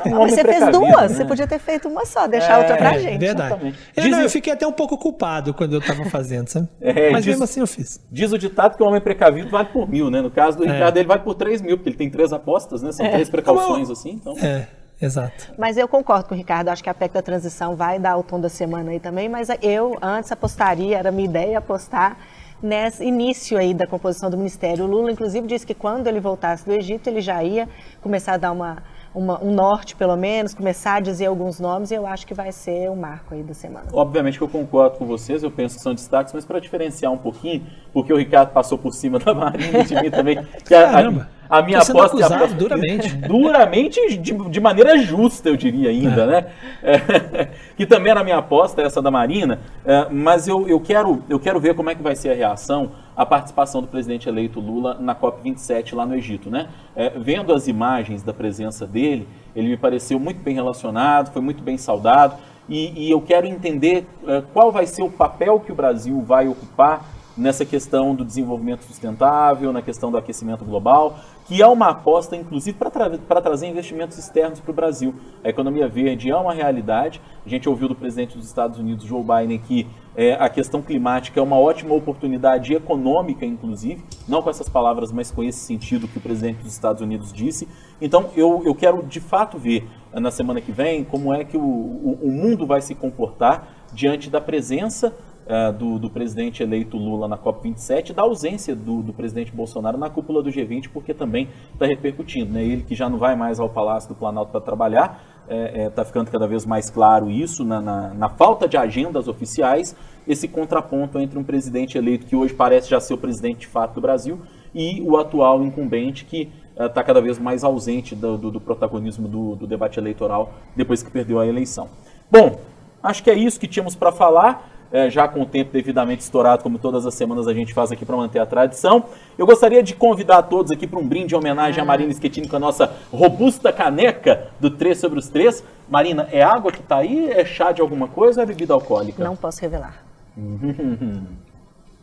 [0.06, 1.18] Um você fez duas, né?
[1.18, 3.20] você podia ter feito uma só, deixar é, outra pra gente.
[3.20, 3.76] Verdade.
[3.96, 6.68] É, não, eu fiquei até um pouco culpado quando eu tava fazendo, sabe?
[6.82, 8.02] É, Mas diz, mesmo assim eu fiz.
[8.12, 10.22] Diz o ditado que o homem precavido vale por mil, né?
[10.22, 10.72] No caso do é.
[10.72, 12.92] Ricardo, ele vale por três mil, porque ele tem três apostas, né?
[12.92, 13.12] São é.
[13.12, 14.36] três precauções, assim, então.
[14.40, 14.68] É.
[15.02, 15.54] Exato.
[15.58, 18.24] Mas eu concordo com o Ricardo, acho que a PEC da transição vai dar o
[18.24, 22.18] tom da semana aí também, mas eu antes apostaria, era minha ideia apostar
[22.62, 24.86] nesse início aí da composição do ministério.
[24.86, 27.68] O Lula, inclusive, disse que quando ele voltasse do Egito, ele já ia
[28.02, 28.84] começar a dar uma
[29.14, 32.52] uma, um norte, pelo menos, começar a dizer alguns nomes, e eu acho que vai
[32.52, 33.88] ser o marco aí da semana.
[33.92, 37.18] Obviamente que eu concordo com vocês, eu penso que são destaques, mas para diferenciar um
[37.18, 40.44] pouquinho, porque o Ricardo passou por cima da Marina de mim também.
[40.44, 41.30] Que Caramba!
[41.36, 43.16] A, a, minha aposta acusado, aposta, duramente.
[43.28, 46.28] Duramente, de, de, maneira justa, eu diria ainda, é.
[46.28, 46.46] né?
[46.84, 51.24] É, que também era a minha aposta, essa da Marina, é, mas eu, eu, quero,
[51.28, 54.62] eu quero ver como é que vai ser a reação a participação do presidente eleito
[54.62, 56.70] Lula na COP27 lá no Egito, né?
[56.96, 61.62] É, vendo as imagens da presença dele, ele me pareceu muito bem relacionado, foi muito
[61.62, 62.36] bem saudado,
[62.70, 66.48] e, e eu quero entender é, qual vai ser o papel que o Brasil vai
[66.48, 67.04] ocupar
[67.36, 71.20] nessa questão do desenvolvimento sustentável, na questão do aquecimento global,
[71.50, 75.16] que é uma aposta, inclusive, para tra trazer investimentos externos para o Brasil.
[75.44, 77.20] A economia verde é uma realidade.
[77.44, 81.40] A gente ouviu do presidente dos Estados Unidos, Joe Biden, que é, a questão climática
[81.40, 86.20] é uma ótima oportunidade econômica, inclusive, não com essas palavras, mas com esse sentido que
[86.20, 87.68] o presidente dos Estados Unidos disse.
[88.00, 91.62] Então, eu, eu quero de fato ver na semana que vem como é que o,
[91.62, 95.16] o, o mundo vai se comportar diante da presença
[95.50, 100.10] uh, do, do, presidente eleito Lula na COP27 da ausência do, do, presidente Bolsonaro na
[100.10, 102.54] cúpula do G20, porque também está repercutindo.
[102.54, 102.64] Né?
[102.64, 105.90] Ele que já não vai mais ao Palácio do Planalto para trabalhar, está é, é,
[105.90, 109.96] tá ficando cada vez mais claro isso, na, na, na, falta de agendas oficiais,
[110.28, 113.96] esse contraponto entre um presidente eleito que hoje parece já ser o presidente de fato
[113.96, 114.40] do Brasil
[114.76, 119.56] e o atual incumbente que está cada vez mais ausente do, do, do protagonismo do,
[119.56, 121.90] do, debate eleitoral depois que perdeu a eleição.
[122.32, 122.62] Bom,
[123.04, 124.79] acho que é isso que tínhamos para falar.
[124.92, 128.04] É, já com o tempo devidamente estourado, como todas as semanas a gente faz aqui
[128.04, 129.06] para manter a tradição.
[129.38, 132.56] Eu gostaria de convidar todos aqui para um brinde em homenagem a Marina Schettini com
[132.56, 135.64] a nossa robusta caneca do 3 sobre os 3.
[135.88, 137.30] Marina, é água que está aí?
[137.30, 139.24] É chá de alguma coisa ou é bebida alcoólica?
[139.24, 140.04] Não posso revelar.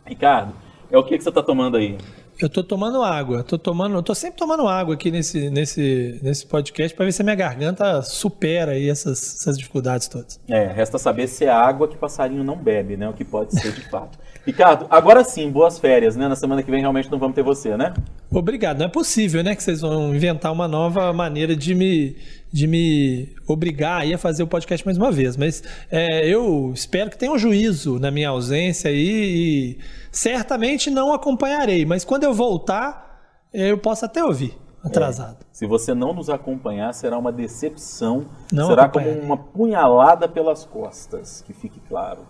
[0.05, 0.53] Ricardo,
[0.89, 1.97] é o que, que você está tomando aí?
[2.39, 6.45] Eu tô tomando água, tô tomando, eu tô sempre tomando água aqui nesse, nesse, nesse
[6.45, 10.39] podcast para ver se a minha garganta supera aí essas, essas dificuldades todas.
[10.47, 13.09] É, resta saber se é água que passarinho não bebe, né?
[13.09, 14.19] O que pode ser de fato.
[14.45, 16.27] Ricardo, agora sim, boas férias, né?
[16.27, 17.93] Na semana que vem realmente não vamos ter você, né?
[18.31, 18.77] Obrigado.
[18.79, 22.15] Não é possível, né, que vocês vão inventar uma nova maneira de me,
[22.51, 25.35] de me obrigar a fazer o podcast mais uma vez.
[25.37, 29.77] Mas é, eu espero que tenha um juízo na minha ausência aí e
[30.11, 31.85] certamente não acompanharei.
[31.85, 33.21] Mas quando eu voltar,
[33.53, 35.37] eu posso até ouvir atrasado.
[35.41, 35.45] É.
[35.51, 38.25] Se você não nos acompanhar, será uma decepção.
[38.51, 42.25] Não será como uma punhalada pelas costas, que fique claro.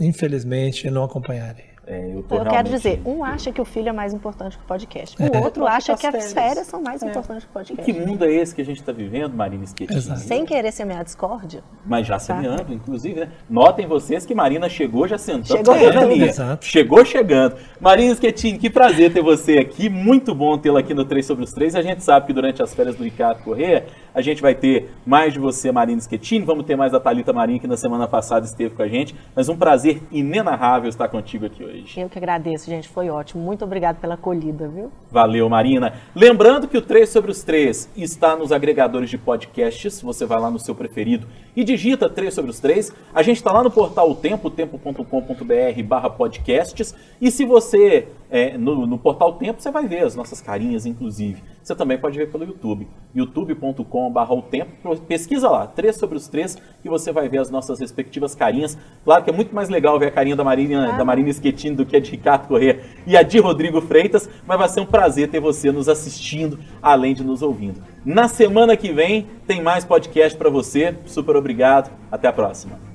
[0.00, 1.73] Infelizmente, não acompanharei.
[1.86, 4.66] É, eu, eu quero dizer, um acha que o filho é mais importante que o
[4.66, 5.16] podcast.
[5.20, 7.08] O outro acha que as férias são mais é.
[7.08, 7.92] importantes que o podcast.
[7.92, 10.00] Que mundo é esse que a gente está vivendo, Marina Schettini?
[10.00, 11.62] Sem querer semear a discórdia.
[11.84, 12.20] Mas já tá.
[12.20, 13.20] semeando, inclusive.
[13.20, 13.28] Né?
[13.50, 17.56] Notem vocês que Marina chegou já sentando chegou na Chegou chegando.
[17.78, 19.90] Marina Schettini, que prazer ter você aqui.
[19.90, 21.74] Muito bom tê-la aqui no 3 sobre os 3.
[21.74, 25.34] A gente sabe que durante as férias do Ricardo Corrêa, a gente vai ter mais
[25.34, 26.46] de você, Marina Schettini.
[26.46, 29.14] Vamos ter mais a Thalita Marinho, que na semana passada esteve com a gente.
[29.36, 31.73] Mas um prazer inenarrável estar contigo aqui hoje.
[31.96, 32.88] Eu que agradeço, gente.
[32.88, 33.42] Foi ótimo.
[33.42, 34.90] Muito obrigado pela acolhida, viu?
[35.10, 35.94] Valeu, Marina.
[36.14, 40.00] Lembrando que o 3 sobre os 3 está nos agregadores de podcasts.
[40.00, 41.26] Você vai lá no seu preferido
[41.56, 42.92] e digita 3 sobre os 3.
[43.14, 46.94] A gente está lá no portal O Tempo, tempo.com.br barra podcasts.
[47.20, 51.40] E se você, é, no, no portal Tempo, você vai ver as nossas carinhas, inclusive.
[51.62, 54.96] Você também pode ver pelo YouTube, youtube.com.br o tempo.
[55.06, 58.76] Pesquisa lá, 3 sobre os 3, e você vai ver as nossas respectivas carinhas.
[59.04, 60.96] Claro que é muito mais legal ver a carinha da Marina, ah.
[60.96, 64.58] da Marina Schettini do que a de Ricardo Corrêa e a de Rodrigo Freitas, mas
[64.58, 67.80] vai ser um prazer ter você nos assistindo, além de nos ouvindo.
[68.04, 70.96] Na semana que vem tem mais podcast para você.
[71.06, 71.88] Super obrigado.
[72.10, 72.93] Até a próxima.